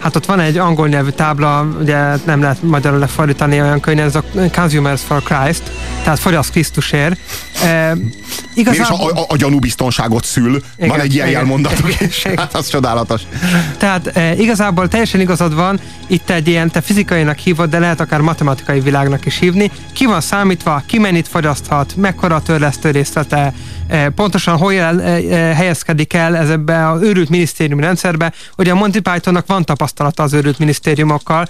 hát 0.02 0.16
ott 0.16 0.26
van 0.26 0.40
egy 0.40 0.58
angol 0.58 0.88
nyelvű 0.88 1.10
tábla, 1.10 1.68
ugye 1.80 2.16
nem 2.26 2.42
lehet 2.42 2.64
magyarul 2.64 3.00
lefordítani 3.00 3.62
olyan 3.62 3.80
könnyen, 3.80 4.06
ez 4.06 4.16
a 4.16 4.24
Consumers 4.54 5.02
for 5.02 5.24
Christ, 5.24 5.72
tehát 6.04 6.20
fogyaszt 6.20 6.52
Krisztusért. 6.52 7.20
E, 7.64 7.98
igazából... 8.54 9.10
És 9.10 9.16
a, 9.16 9.22
a, 9.22 9.26
a 9.28 9.36
gyanúbiztonságot 9.36 10.26
szül. 10.26 10.62
Igen, 10.76 10.90
van 10.90 11.00
egy 11.00 11.14
ilyen 11.14 11.28
igen, 11.28 11.40
jelmondatok 11.40 12.02
is. 12.02 12.24
Hát 12.24 12.56
az 12.56 12.68
csodálatos. 12.68 13.22
Tehát 13.78 14.08
e, 14.08 14.36
igazából 14.36 14.88
teljesen 14.88 15.20
igazad 15.20 15.56
van, 15.56 15.80
itt 16.08 16.30
egy 16.30 16.48
ilyen, 16.48 16.72
te 16.72 16.82
fizikainak 16.82 17.38
hívod, 17.38 17.70
de 17.70 17.80
lehet 17.80 18.00
akár 18.00 18.20
matematikai 18.20 18.80
világnak 18.80 19.26
is 19.26 19.40
hívni. 19.40 19.72
Ki 19.94 20.06
van 20.06 20.22
számítva, 20.22 20.84
ki 20.86 21.00
mennyit 21.00 21.28
fogyaszthat, 21.28 21.96
mekkora 21.96 22.36
a 22.36 22.42
törlesztő 22.42 22.92
részlete, 22.92 23.54
pontosan 24.16 24.58
hol 24.58 24.74
el, 24.74 25.02
e, 25.02 25.10
e, 25.10 25.56
helyezkedik 25.56 26.14
el 26.14 26.38
ez 26.38 26.50
ebbe 26.50 26.90
az 26.90 27.02
őrült 27.02 27.30
minisztériumi 27.30 27.82
rendszerbe. 27.82 28.32
Ugye 28.58 28.72
a 28.72 28.76
Monty 28.76 29.00
Pythonnak 29.00 29.48
van 29.48 29.66
tapasztalata 29.66 30.24
az 30.24 30.34
őrült 30.34 30.60
minisztériumokkal. 30.60 31.48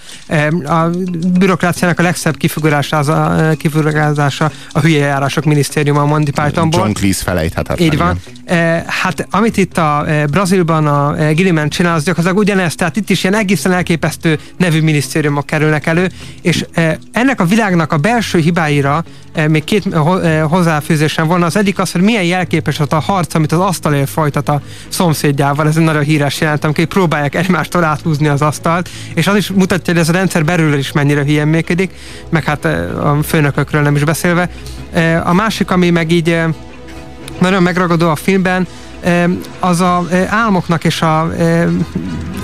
A 0.65 0.89
bürokráciának 1.37 1.99
a 1.99 2.01
legszebb 2.01 2.37
kifigurázása, 2.37 3.35
e, 3.35 3.55
kifigurázása 3.55 4.51
a 4.71 4.79
hülye 4.79 5.05
járások 5.05 5.43
minisztériuma 5.43 6.01
a 6.01 6.05
Monty 6.05 6.31
Pythonból. 6.31 6.79
John 6.79 6.91
Cleese 6.91 7.23
felejthetetlen. 7.23 7.91
Így 7.91 7.97
van. 7.97 8.19
Hát 8.85 9.27
amit 9.29 9.57
itt 9.57 9.77
a 9.77 10.05
Brazilban 10.29 10.87
a 10.87 11.31
Gilliman 11.33 11.69
csinál, 11.69 11.95
az 11.95 12.03
gyakorlatilag 12.03 12.43
ugyanezt, 12.43 12.77
tehát 12.77 12.95
itt 12.95 13.09
is 13.09 13.23
ilyen 13.23 13.35
egészen 13.35 13.71
elképesztő 13.71 14.39
nevű 14.57 14.81
minisztériumok 14.81 15.45
kerülnek 15.45 15.85
elő, 15.87 16.09
és 16.41 16.65
ennek 17.11 17.39
a 17.39 17.45
világnak 17.45 17.91
a 17.91 17.97
belső 17.97 18.39
hibáira 18.39 19.03
még 19.47 19.63
két 19.63 19.93
e, 19.93 20.41
hozzáfűzésem 20.41 21.27
volna. 21.27 21.45
Az 21.45 21.57
egyik 21.57 21.79
az, 21.79 21.91
hogy 21.91 22.01
milyen 22.01 22.23
jelképes 22.23 22.79
az 22.79 22.87
a 22.89 22.99
harc, 22.99 23.33
amit 23.35 23.51
az 23.51 23.59
asztalért 23.59 24.09
folytat 24.09 24.49
a 24.49 24.61
szomszédjával. 24.87 25.67
Ez 25.67 25.77
egy 25.77 25.83
nagyon 25.83 26.03
híres 26.03 26.41
jelentem, 26.41 26.71
hogy 26.75 26.85
próbálják 26.85 27.35
egymástól 27.35 27.83
áthúzni 27.83 28.27
az 28.27 28.41
asztalt, 28.41 28.89
és 29.13 29.27
az 29.27 29.35
is 29.35 29.51
mutatja, 29.51 29.93
hogy 29.93 30.01
ez 30.01 30.09
a 30.09 30.11
rendszer 30.11 30.45
belül 30.45 30.73
is 30.73 30.91
mennyire 30.91 31.23
hülyen 31.23 31.47
működik, 31.47 31.91
meg 32.29 32.43
hát 32.43 32.65
a 32.65 33.17
főnökökről 33.23 33.81
nem 33.81 33.95
is 33.95 34.03
beszélve. 34.03 34.49
A 35.23 35.33
másik, 35.33 35.71
ami 35.71 35.89
meg 35.89 36.11
így 36.11 36.39
nagyon 37.39 37.63
megragadó 37.63 38.09
a 38.09 38.15
filmben, 38.15 38.67
az 39.59 39.79
a 39.81 40.05
álmoknak 40.29 40.83
és 40.83 41.01
a, 41.01 41.31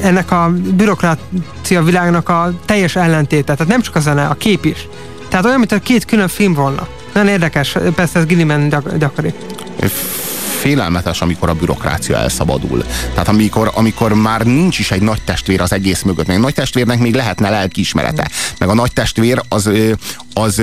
ennek 0.02 0.32
a 0.32 0.54
bürokrácia 0.74 1.84
világnak 1.84 2.30
a 2.30 2.54
teljes 2.66 2.96
ellentéte. 2.96 3.54
Tehát 3.54 3.68
nem 3.68 3.82
csak 3.82 3.96
a 3.96 4.00
zene, 4.00 4.26
a 4.26 4.34
kép 4.34 4.66
is. 4.66 4.88
Tehát 5.30 5.46
olyan, 5.46 5.60
mint 5.60 5.72
a 5.72 5.80
két 5.80 6.06
külön 6.06 6.28
film 6.28 6.54
volna. 6.54 6.88
Nagyon 7.14 7.30
érdekes, 7.30 7.76
persze 7.96 8.20
ez 8.20 8.26
Gilliman 8.26 8.70
gyak- 8.70 8.98
gyakori 8.98 9.34
félelmetes, 10.60 11.22
amikor 11.22 11.50
a 11.50 11.54
bürokrácia 11.54 12.18
elszabadul. 12.18 12.84
Tehát 13.12 13.28
amikor, 13.28 13.72
amikor 13.74 14.14
már 14.14 14.42
nincs 14.42 14.80
is 14.80 14.92
egy 14.92 15.02
nagy 15.02 15.22
testvér 15.22 15.62
az 15.62 15.74
egész 15.74 16.02
mögött. 16.02 16.28
Még 16.28 16.38
nagy 16.38 16.54
testvérnek 16.54 17.00
még 17.00 17.16
lehetne 17.16 17.50
lelkiismerete. 17.50 18.30
Meg 18.60 18.70
a 18.70 18.74
nagy 18.74 18.94
testvér 18.94 19.42
az, 19.50 19.70
az 20.34 20.62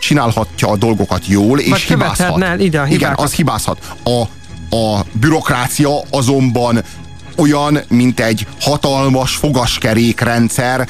csinálhatja 0.00 0.68
a 0.68 0.76
dolgokat 0.76 1.26
jól, 1.26 1.58
és 1.58 1.70
Vagy 1.70 1.80
hibázhat. 1.80 2.60
Ide 2.60 2.86
Igen, 2.88 3.12
az 3.16 3.32
hibázhat. 3.32 3.78
A, 4.04 4.20
a 4.76 5.04
bürokrácia 5.12 5.90
azonban 6.10 6.82
olyan, 7.36 7.80
mint 7.88 8.20
egy 8.20 8.46
hatalmas 8.60 9.34
fogaskerékrendszer, 9.36 10.88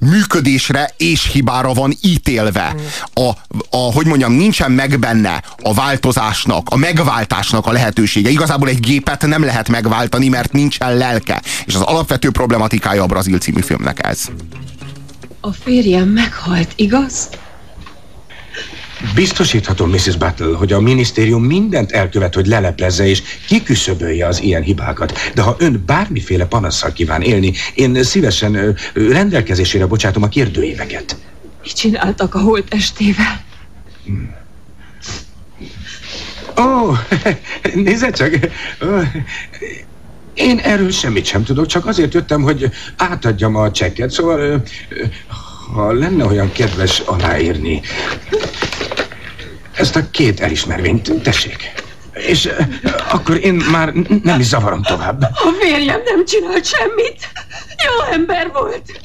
működésre 0.00 0.90
és 0.96 1.30
hibára 1.32 1.72
van 1.72 1.94
ítélve. 2.00 2.74
A, 3.14 3.28
a, 3.70 3.76
hogy 3.76 4.06
mondjam, 4.06 4.32
nincsen 4.32 4.72
meg 4.72 4.98
benne 4.98 5.42
a 5.62 5.74
változásnak, 5.74 6.68
a 6.70 6.76
megváltásnak 6.76 7.66
a 7.66 7.72
lehetősége. 7.72 8.30
Igazából 8.30 8.68
egy 8.68 8.80
gépet 8.80 9.26
nem 9.26 9.44
lehet 9.44 9.68
megváltani, 9.68 10.28
mert 10.28 10.52
nincsen 10.52 10.96
lelke. 10.96 11.42
És 11.64 11.74
az 11.74 11.80
alapvető 11.80 12.30
problematikája 12.30 13.02
a 13.02 13.06
brazil 13.06 13.38
című 13.38 13.60
filmnek 13.60 14.06
ez. 14.06 14.28
A 15.40 15.52
férjem 15.52 16.08
meghalt, 16.08 16.72
igaz? 16.76 17.28
Biztosíthatom, 19.14 19.90
Mrs. 19.90 20.16
Battle, 20.16 20.56
hogy 20.56 20.72
a 20.72 20.80
minisztérium 20.80 21.44
mindent 21.44 21.92
elkövet, 21.92 22.34
hogy 22.34 22.46
leleplezze 22.46 23.06
és 23.06 23.22
kiküszöbölje 23.46 24.26
az 24.26 24.42
ilyen 24.42 24.62
hibákat. 24.62 25.12
De 25.34 25.42
ha 25.42 25.56
ön 25.58 25.82
bármiféle 25.86 26.46
panasszal 26.46 26.92
kíván 26.92 27.22
élni, 27.22 27.52
én 27.74 28.02
szívesen 28.02 28.76
rendelkezésére 28.94 29.86
bocsátom 29.86 30.22
a 30.22 30.28
kérdőíveket. 30.28 31.16
Mit 31.62 31.72
csináltak 31.72 32.34
a 32.34 32.38
holtestével? 32.38 33.44
Hmm. 34.04 34.38
Ó, 36.58 36.62
oh, 36.62 36.98
nézze 37.84 38.10
csak! 38.10 38.38
Én 40.34 40.58
erről 40.58 40.90
semmit 40.90 41.24
sem 41.24 41.44
tudok, 41.44 41.66
csak 41.66 41.86
azért 41.86 42.14
jöttem, 42.14 42.42
hogy 42.42 42.70
átadjam 42.96 43.56
a 43.56 43.70
csekket, 43.70 44.10
szóval 44.10 44.62
ha 45.72 45.92
lenne 45.92 46.24
olyan 46.24 46.52
kedves 46.52 46.98
aláírni. 46.98 47.80
Ezt 49.80 49.96
a 49.96 50.10
két 50.10 50.40
elismervényt, 50.40 51.22
tessék. 51.22 51.72
És 52.12 52.44
uh, 52.44 52.66
akkor 53.10 53.36
én 53.44 53.54
már 53.54 53.92
nem 54.22 54.40
is 54.40 54.46
zavarom 54.46 54.82
tovább. 54.82 55.22
A 55.22 55.52
férjem 55.60 56.00
nem 56.04 56.24
csinált 56.24 56.66
semmit. 56.66 57.32
Jó 57.84 58.12
ember 58.12 58.50
volt. 58.52 59.00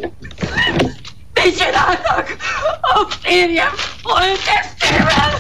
Mit 1.34 1.58
csináltak? 1.58 2.36
A 2.82 3.08
férjem 3.22 3.72
volt 4.04 4.40
testével. 4.46 5.38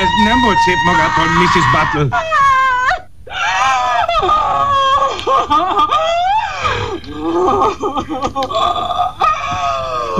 Ez 0.00 0.08
nem 0.24 0.40
volt 0.44 0.56
szép 0.66 0.78
magától, 0.84 1.24
Mrs. 1.24 1.64
Battle. 1.72 2.18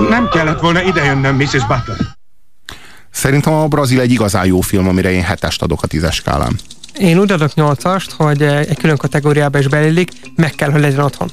Nem 0.09 0.29
kellett 0.29 0.59
volna 0.59 0.81
idejönnöm, 0.81 1.35
Mrs. 1.35 1.51
Butler. 1.51 1.97
Szerintem 3.11 3.53
a 3.53 3.67
Brazil 3.67 3.99
egy 3.99 4.11
igazán 4.11 4.45
jó 4.45 4.61
film, 4.61 4.87
amire 4.87 5.11
én 5.11 5.23
hetest 5.23 5.61
adok 5.61 5.83
a 5.83 5.87
tízes 5.87 6.15
skálán. 6.15 6.59
Én 6.99 7.19
úgy 7.19 7.31
adok 7.31 7.53
nyolcast, 7.53 8.11
hogy 8.11 8.41
egy 8.41 8.77
külön 8.77 8.97
kategóriába 8.97 9.59
is 9.59 9.67
beillik, 9.67 10.11
meg 10.35 10.51
kell, 10.51 10.71
hogy 10.71 10.81
legyen 10.81 10.99
otthon. 10.99 11.31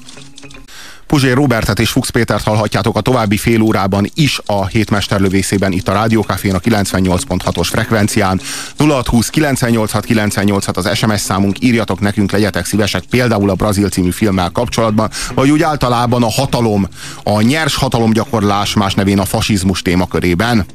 Puzsé 1.08 1.30
Robertet 1.30 1.78
és 1.78 1.90
Fuchs 1.90 2.10
Pétert 2.10 2.44
hallhatjátok 2.44 2.96
a 2.96 3.00
további 3.00 3.36
fél 3.36 3.60
órában 3.60 4.10
is 4.14 4.40
a 4.46 4.66
hétmesterlövészében 4.66 5.72
itt 5.72 5.88
a 5.88 5.92
Rádiókafén 5.92 6.54
a 6.54 6.58
98.6-os 6.58 7.68
frekvencián. 7.70 8.40
0620 8.76 9.28
986 9.28 10.04
986 10.04 10.76
az 10.76 10.96
SMS 10.96 11.20
számunk, 11.20 11.62
írjatok 11.62 12.00
nekünk, 12.00 12.32
legyetek 12.32 12.66
szívesek 12.66 13.04
például 13.10 13.50
a 13.50 13.54
Brazil 13.54 13.88
című 13.88 14.10
filmmel 14.10 14.50
kapcsolatban, 14.50 15.10
vagy 15.34 15.50
úgy 15.50 15.62
általában 15.62 16.22
a 16.22 16.30
hatalom, 16.30 16.88
a 17.22 17.40
nyers 17.40 17.74
hatalomgyakorlás, 17.74 18.74
más 18.74 18.94
nevén 18.94 19.18
a 19.18 19.24
fasizmus 19.24 19.82
témakörében. 19.82 20.66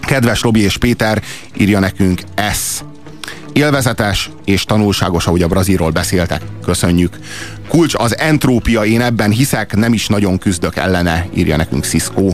Kedves 0.00 0.40
Robi 0.42 0.60
és 0.60 0.76
Péter, 0.76 1.22
írja 1.56 1.78
nekünk 1.78 2.20
ez. 2.34 2.82
Élvezetes 3.56 4.30
és 4.44 4.64
tanulságos, 4.64 5.26
ahogy 5.26 5.42
a 5.42 5.46
Brazilról 5.48 5.90
beszéltek. 5.90 6.42
Köszönjük. 6.64 7.18
Kulcs 7.68 7.94
az 7.94 8.18
entrópia, 8.18 8.84
én 8.84 9.00
ebben 9.00 9.30
hiszek, 9.30 9.76
nem 9.76 9.92
is 9.92 10.06
nagyon 10.06 10.38
küzdök 10.38 10.76
ellene, 10.76 11.26
írja 11.34 11.56
nekünk 11.56 11.84
Cisco. 11.84 12.30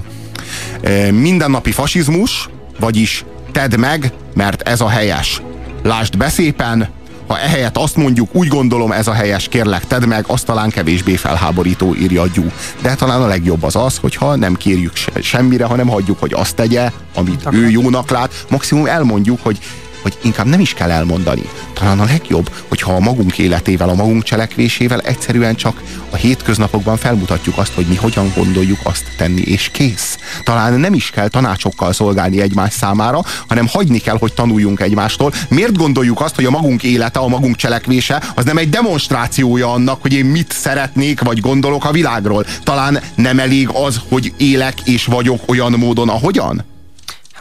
Mindennapi 1.10 1.72
fasizmus, 1.72 2.48
vagyis 2.80 3.24
tedd 3.52 3.78
meg, 3.78 4.12
mert 4.34 4.68
ez 4.68 4.80
a 4.80 4.88
helyes. 4.88 5.42
Lásd 5.82 6.16
beszépen, 6.16 6.88
ha 7.26 7.38
ehelyett 7.38 7.76
azt 7.76 7.96
mondjuk, 7.96 8.34
úgy 8.34 8.48
gondolom 8.48 8.92
ez 8.92 9.06
a 9.06 9.12
helyes, 9.12 9.48
kérlek, 9.48 9.86
tedd 9.86 10.06
meg, 10.06 10.24
azt 10.26 10.46
talán 10.46 10.70
kevésbé 10.70 11.16
felháborító, 11.16 11.94
írja 11.94 12.26
Gyú. 12.26 12.44
De 12.80 12.94
talán 12.94 13.22
a 13.22 13.26
legjobb 13.26 13.62
az 13.62 13.76
az, 13.76 13.96
hogyha 13.96 14.36
nem 14.36 14.54
kérjük 14.54 14.92
semmire, 15.20 15.64
hanem 15.64 15.88
hagyjuk, 15.88 16.20
hogy 16.20 16.32
azt 16.32 16.56
tegye, 16.56 16.90
amit 17.14 17.48
ő 17.50 17.68
jónak 17.68 18.10
lát. 18.10 18.44
Maximum 18.50 18.86
elmondjuk, 18.86 19.38
hogy 19.42 19.58
hogy 20.02 20.18
inkább 20.22 20.46
nem 20.46 20.60
is 20.60 20.74
kell 20.74 20.90
elmondani. 20.90 21.42
Talán 21.72 22.00
a 22.00 22.04
legjobb, 22.04 22.50
hogyha 22.68 22.92
a 22.92 23.00
magunk 23.00 23.38
életével, 23.38 23.88
a 23.88 23.94
magunk 23.94 24.22
cselekvésével 24.22 25.00
egyszerűen 25.00 25.54
csak 25.54 25.82
a 26.10 26.16
hétköznapokban 26.16 26.96
felmutatjuk 26.96 27.58
azt, 27.58 27.72
hogy 27.74 27.86
mi 27.86 27.96
hogyan 27.96 28.32
gondoljuk 28.36 28.78
azt 28.82 29.04
tenni, 29.16 29.40
és 29.40 29.68
kész. 29.72 30.18
Talán 30.44 30.80
nem 30.80 30.94
is 30.94 31.10
kell 31.10 31.28
tanácsokkal 31.28 31.92
szolgálni 31.92 32.40
egymás 32.40 32.72
számára, 32.72 33.24
hanem 33.48 33.66
hagyni 33.66 33.98
kell, 33.98 34.16
hogy 34.18 34.32
tanuljunk 34.32 34.80
egymástól. 34.80 35.32
Miért 35.48 35.76
gondoljuk 35.76 36.20
azt, 36.20 36.34
hogy 36.34 36.44
a 36.44 36.50
magunk 36.50 36.82
élete, 36.82 37.18
a 37.18 37.28
magunk 37.28 37.56
cselekvése, 37.56 38.22
az 38.34 38.44
nem 38.44 38.56
egy 38.56 38.68
demonstrációja 38.68 39.72
annak, 39.72 40.02
hogy 40.02 40.12
én 40.12 40.24
mit 40.24 40.52
szeretnék, 40.52 41.20
vagy 41.20 41.40
gondolok 41.40 41.84
a 41.84 41.92
világról? 41.92 42.46
Talán 42.62 43.00
nem 43.14 43.38
elég 43.38 43.68
az, 43.68 44.00
hogy 44.08 44.32
élek 44.36 44.80
és 44.84 45.04
vagyok 45.04 45.40
olyan 45.46 45.72
módon, 45.72 46.08
ahogyan? 46.08 46.71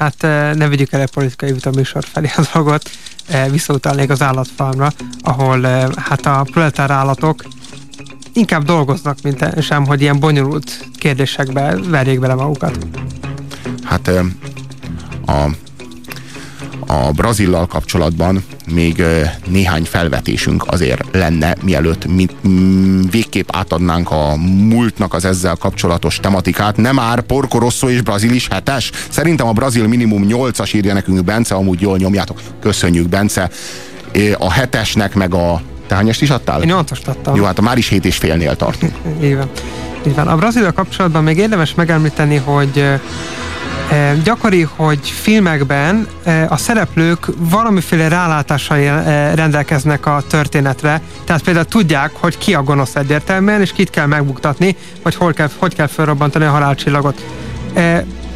Hát 0.01 0.21
ne 0.55 0.67
vegyük 0.67 0.91
el 0.91 1.01
a 1.01 1.07
politikai 1.13 1.51
vita 1.51 1.71
műsor 1.71 2.03
felé 2.03 2.29
a 2.37 2.41
dolgot, 2.53 2.89
visszautalnék 3.51 4.09
az 4.09 4.21
állatfarmra, 4.21 4.91
ahol 5.21 5.61
hát 5.95 6.25
a 6.25 6.45
proletár 6.51 6.91
állatok 6.91 7.43
inkább 8.33 8.63
dolgoznak, 8.63 9.21
mint 9.21 9.61
sem, 9.61 9.85
hogy 9.85 10.01
ilyen 10.01 10.19
bonyolult 10.19 10.87
kérdésekbe 10.97 11.75
verjék 11.87 12.19
bele 12.19 12.33
magukat. 12.33 12.77
Hát 13.83 14.11
a 15.25 15.45
a 16.87 17.11
Brazillal 17.11 17.67
kapcsolatban 17.67 18.43
még 18.71 19.03
néhány 19.47 19.83
felvetésünk 19.83 20.63
azért 20.67 21.03
lenne, 21.11 21.55
mielőtt 21.63 22.05
mi, 22.05 22.27
végképp 23.11 23.49
átadnánk 23.51 24.11
a 24.11 24.35
múltnak 24.69 25.13
az 25.13 25.25
ezzel 25.25 25.55
kapcsolatos 25.55 26.19
tematikát. 26.19 26.77
Nem 26.77 26.95
már 26.95 27.21
Porco 27.21 27.57
Rosso 27.59 27.89
és 27.89 28.01
Brazil 28.01 28.31
is 28.31 28.47
hetes? 28.47 28.91
Szerintem 29.09 29.47
a 29.47 29.53
Brazil 29.53 29.87
minimum 29.87 30.25
8-as 30.27 30.75
írja 30.75 30.93
nekünk 30.93 31.23
Bence, 31.23 31.55
amúgy 31.55 31.81
jól 31.81 31.97
nyomjátok. 31.97 32.41
Köszönjük, 32.61 33.09
Bence. 33.09 33.49
A 34.37 34.51
hetesnek 34.51 35.15
meg 35.15 35.33
a 35.33 35.61
te 35.87 35.95
hányast 35.95 36.21
is 36.21 36.29
adtál? 36.29 36.61
Én 36.61 36.67
nyolcast 36.67 37.07
adtam. 37.07 37.35
Jó, 37.35 37.43
hát 37.43 37.57
a 37.57 37.61
már 37.61 37.77
is 37.77 37.87
hét 37.87 38.05
és 38.05 38.17
félnél 38.17 38.55
tartunk. 38.55 38.93
Így 39.23 39.35
van. 39.35 39.49
Így 40.07 40.15
van. 40.15 40.27
A 40.27 40.35
Brazil 40.35 40.71
kapcsolatban 40.71 41.23
még 41.23 41.37
érdemes 41.37 41.75
megemlíteni, 41.75 42.35
hogy 42.35 42.83
Gyakori, 44.23 44.61
hogy 44.61 45.09
filmekben 45.09 46.07
a 46.47 46.57
szereplők 46.57 47.25
valamiféle 47.37 48.07
rálátással 48.07 49.03
rendelkeznek 49.35 50.05
a 50.05 50.23
történetre, 50.29 51.01
tehát 51.23 51.41
például 51.43 51.65
tudják, 51.65 52.11
hogy 52.13 52.37
ki 52.37 52.53
a 52.53 52.63
gonosz 52.63 52.95
egyértelműen, 52.95 53.61
és 53.61 53.71
kit 53.71 53.89
kell 53.89 54.05
megbuktatni, 54.05 54.75
vagy 55.03 55.15
hol 55.15 55.33
kell, 55.33 55.49
hogy 55.57 55.75
kell 55.75 55.87
felrobbantani 55.87 56.45
a 56.45 56.49
halálcsillagot. 56.49 57.25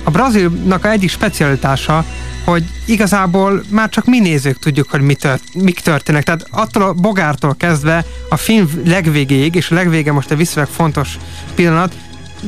A 0.04 0.12
brazilnak 0.12 0.86
egyik 0.86 1.10
specialitása, 1.10 2.06
hogy 2.46 2.64
igazából 2.86 3.64
már 3.70 3.90
csak 3.90 4.06
mi 4.06 4.20
nézők 4.20 4.60
tudjuk, 4.60 4.90
hogy 4.90 5.02
mi 5.02 5.14
tört, 5.14 5.44
mik 5.54 5.80
történnek. 5.80 6.24
Tehát 6.24 6.48
attól 6.52 6.84
a 6.84 6.94
bogártól 6.94 7.56
kezdve 7.58 8.06
a 8.30 8.38
film 8.38 8.70
legvégéig, 8.86 9.56
és 9.56 9.72
a 9.72 9.76
legvége 9.76 10.12
most 10.12 10.32
a 10.32 10.36
viszonylag 10.36 10.72
fontos 10.74 11.18
pillanat, 11.56 11.94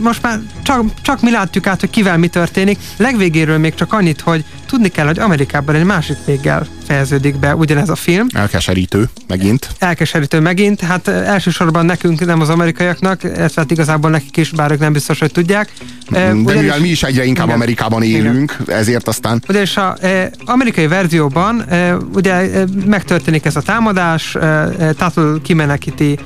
most 0.02 0.22
már 0.22 0.40
csak, 0.64 0.84
csak 1.02 1.22
mi 1.22 1.32
látjuk 1.32 1.68
át, 1.68 1.80
hogy 1.80 1.90
kivel 1.90 2.18
mi 2.18 2.28
történik. 2.28 2.78
Legvégéről 2.98 3.58
még 3.58 3.74
csak 3.74 3.94
annyit, 3.94 4.22
hogy 4.22 4.46
tudni 4.66 4.90
kell, 4.90 5.06
hogy 5.06 5.20
Amerikában 5.20 5.76
egy 5.76 5.84
másik 5.84 6.18
véggel 6.26 6.68
fejeződik 6.86 7.40
be 7.40 7.56
ugyanez 7.56 7.90
a 7.90 7.96
film. 7.96 8.28
Elkeserítő 8.34 9.10
megint. 9.28 9.70
Elkeserítő 9.80 10.40
megint. 10.40 10.82
Hát 10.82 11.08
elsősorban 11.08 11.86
nekünk, 11.86 12.26
nem 12.26 12.42
az 12.42 12.50
amerikaiaknak, 12.50 13.24
ez 13.24 13.54
hát 13.54 13.72
igazából 13.72 14.10
nekik 14.10 14.38
is, 14.38 14.50
bár 14.50 14.72
ők 14.72 14.80
nem 14.80 14.94
biztos, 14.94 15.20
hogy 15.20 15.32
tudják. 15.32 15.72
De 16.10 16.34
ugyanis, 16.34 16.62
mivel 16.62 16.80
mi 16.80 16.88
is 16.88 17.04
egyre 17.04 17.26
inkább 17.26 17.46
igen, 17.46 17.58
Amerikában 17.58 18.04
élünk, 18.04 18.58
igen. 18.62 18.76
ezért 18.76 19.08
aztán. 19.08 19.44
Ugyanis 19.50 19.78
az 19.78 20.02
e, 20.02 20.32
amerikai 20.46 20.88
verzióban 20.88 21.62
e, 21.62 21.96
ugye 21.96 22.34
e, 22.34 22.64
megtörténik 22.86 23.46
ez 23.46 23.56
a 23.56 23.62
támadás, 23.62 24.36
e, 24.36 24.40
e, 24.40 24.94
Tatul 24.94 25.42
kimenekíti 25.42 26.20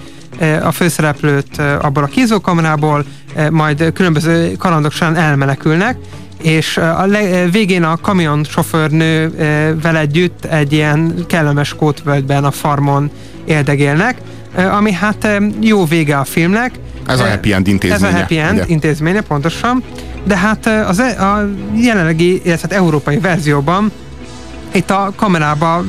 a 0.63 0.71
főszereplőt 0.71 1.61
abból 1.81 2.03
a 2.03 2.07
kézókamrából, 2.07 3.05
majd 3.49 3.91
különböző 3.93 4.55
kalandok 4.55 4.91
során 4.91 5.15
elmenekülnek, 5.15 5.97
és 6.41 6.77
a 6.77 7.07
végén 7.51 7.83
a 7.83 7.97
kamion 7.97 8.43
sofőrnő 8.43 9.31
vele 9.81 9.99
együtt 9.99 10.45
egy 10.45 10.73
ilyen 10.73 11.25
kellemes 11.27 11.73
kótvölgyben 11.73 12.43
a 12.43 12.51
farmon 12.51 13.09
éldegélnek, 13.45 14.17
ami 14.71 14.91
hát 14.91 15.27
jó 15.59 15.85
vége 15.85 16.17
a 16.17 16.23
filmnek. 16.23 16.71
Ez 17.07 17.19
a 17.19 17.29
happy 17.29 17.53
end 17.53 17.67
intézménye. 17.67 18.07
Ez 18.07 18.13
a 18.13 18.17
happy 18.17 18.37
end 18.37 18.53
ugye? 18.53 18.63
intézménye, 18.67 19.21
pontosan. 19.21 19.83
De 20.23 20.37
hát 20.37 20.65
az, 20.87 20.99
e, 20.99 21.23
a 21.25 21.49
jelenlegi, 21.75 22.41
illetve 22.43 22.67
hát 22.69 22.71
európai 22.71 23.17
verzióban 23.17 23.91
itt 24.71 24.89
a 24.89 25.13
kamerába 25.15 25.83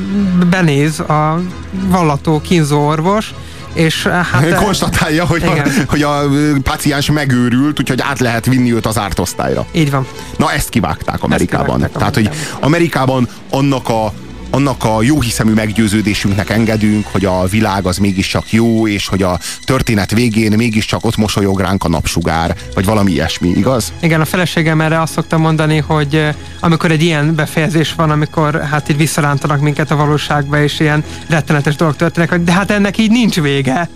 benéz 0.50 1.00
a 1.00 1.40
vallató 1.88 2.40
kínzó 2.40 2.86
orvos, 2.86 3.34
és 3.72 4.06
eh, 4.06 4.26
hát... 4.26 4.42
Eh, 4.44 4.62
konstatálja, 4.62 5.26
hogy 5.26 5.42
a, 5.42 5.62
hogy 5.88 6.02
a 6.02 6.22
paciens 6.62 7.10
megőrült, 7.10 7.80
úgyhogy 7.80 8.00
át 8.00 8.20
lehet 8.20 8.46
vinni 8.46 8.74
őt 8.74 8.86
az 8.86 8.98
ártosztályra. 8.98 9.66
Így 9.72 9.90
van. 9.90 10.06
Na 10.36 10.52
ezt 10.52 10.68
kivágták 10.68 11.22
Amerikában. 11.22 11.82
Ezt 11.82 11.92
kivágták 11.92 11.98
Tehát, 11.98 12.16
Amerikában. 12.16 12.48
hogy 12.58 12.64
Amerikában 12.66 13.28
annak 13.50 13.88
a 13.88 14.12
annak 14.52 14.84
a 14.84 15.02
jó 15.02 15.20
hiszemű 15.20 15.52
meggyőződésünknek 15.52 16.50
engedünk, 16.50 17.06
hogy 17.06 17.24
a 17.24 17.46
világ 17.46 17.86
az 17.86 17.96
mégiscsak 17.96 18.52
jó, 18.52 18.88
és 18.88 19.06
hogy 19.06 19.22
a 19.22 19.38
történet 19.64 20.10
végén 20.10 20.52
mégiscsak 20.52 21.04
ott 21.04 21.16
mosolyog 21.16 21.60
ránk 21.60 21.84
a 21.84 21.88
napsugár, 21.88 22.56
vagy 22.74 22.84
valami 22.84 23.12
ilyesmi, 23.12 23.48
igaz? 23.48 23.92
Igen, 24.00 24.20
a 24.20 24.24
feleségem 24.24 24.80
erre 24.80 25.00
azt 25.00 25.12
szokta 25.12 25.38
mondani, 25.38 25.78
hogy 25.78 26.14
eh, 26.14 26.34
amikor 26.60 26.90
egy 26.90 27.02
ilyen 27.02 27.34
befejezés 27.34 27.94
van, 27.94 28.10
amikor 28.10 28.62
hát 28.62 28.88
itt 28.88 28.96
visszarántanak 28.96 29.60
minket 29.60 29.90
a 29.90 29.96
valóságba, 29.96 30.62
és 30.62 30.80
ilyen 30.80 31.04
rettenetes 31.28 31.76
dolgok 31.76 31.96
történnek, 31.96 32.38
de 32.38 32.52
hát 32.52 32.70
ennek 32.70 32.98
így 32.98 33.10
nincs 33.10 33.40
vége. 33.40 33.88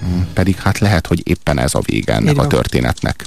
Hmm, 0.00 0.26
pedig 0.32 0.56
hát 0.56 0.78
lehet, 0.78 1.06
hogy 1.06 1.20
éppen 1.24 1.58
ez 1.58 1.74
a 1.74 1.80
vége 1.84 2.14
ennek 2.14 2.38
a 2.38 2.46
történetnek. 2.46 3.24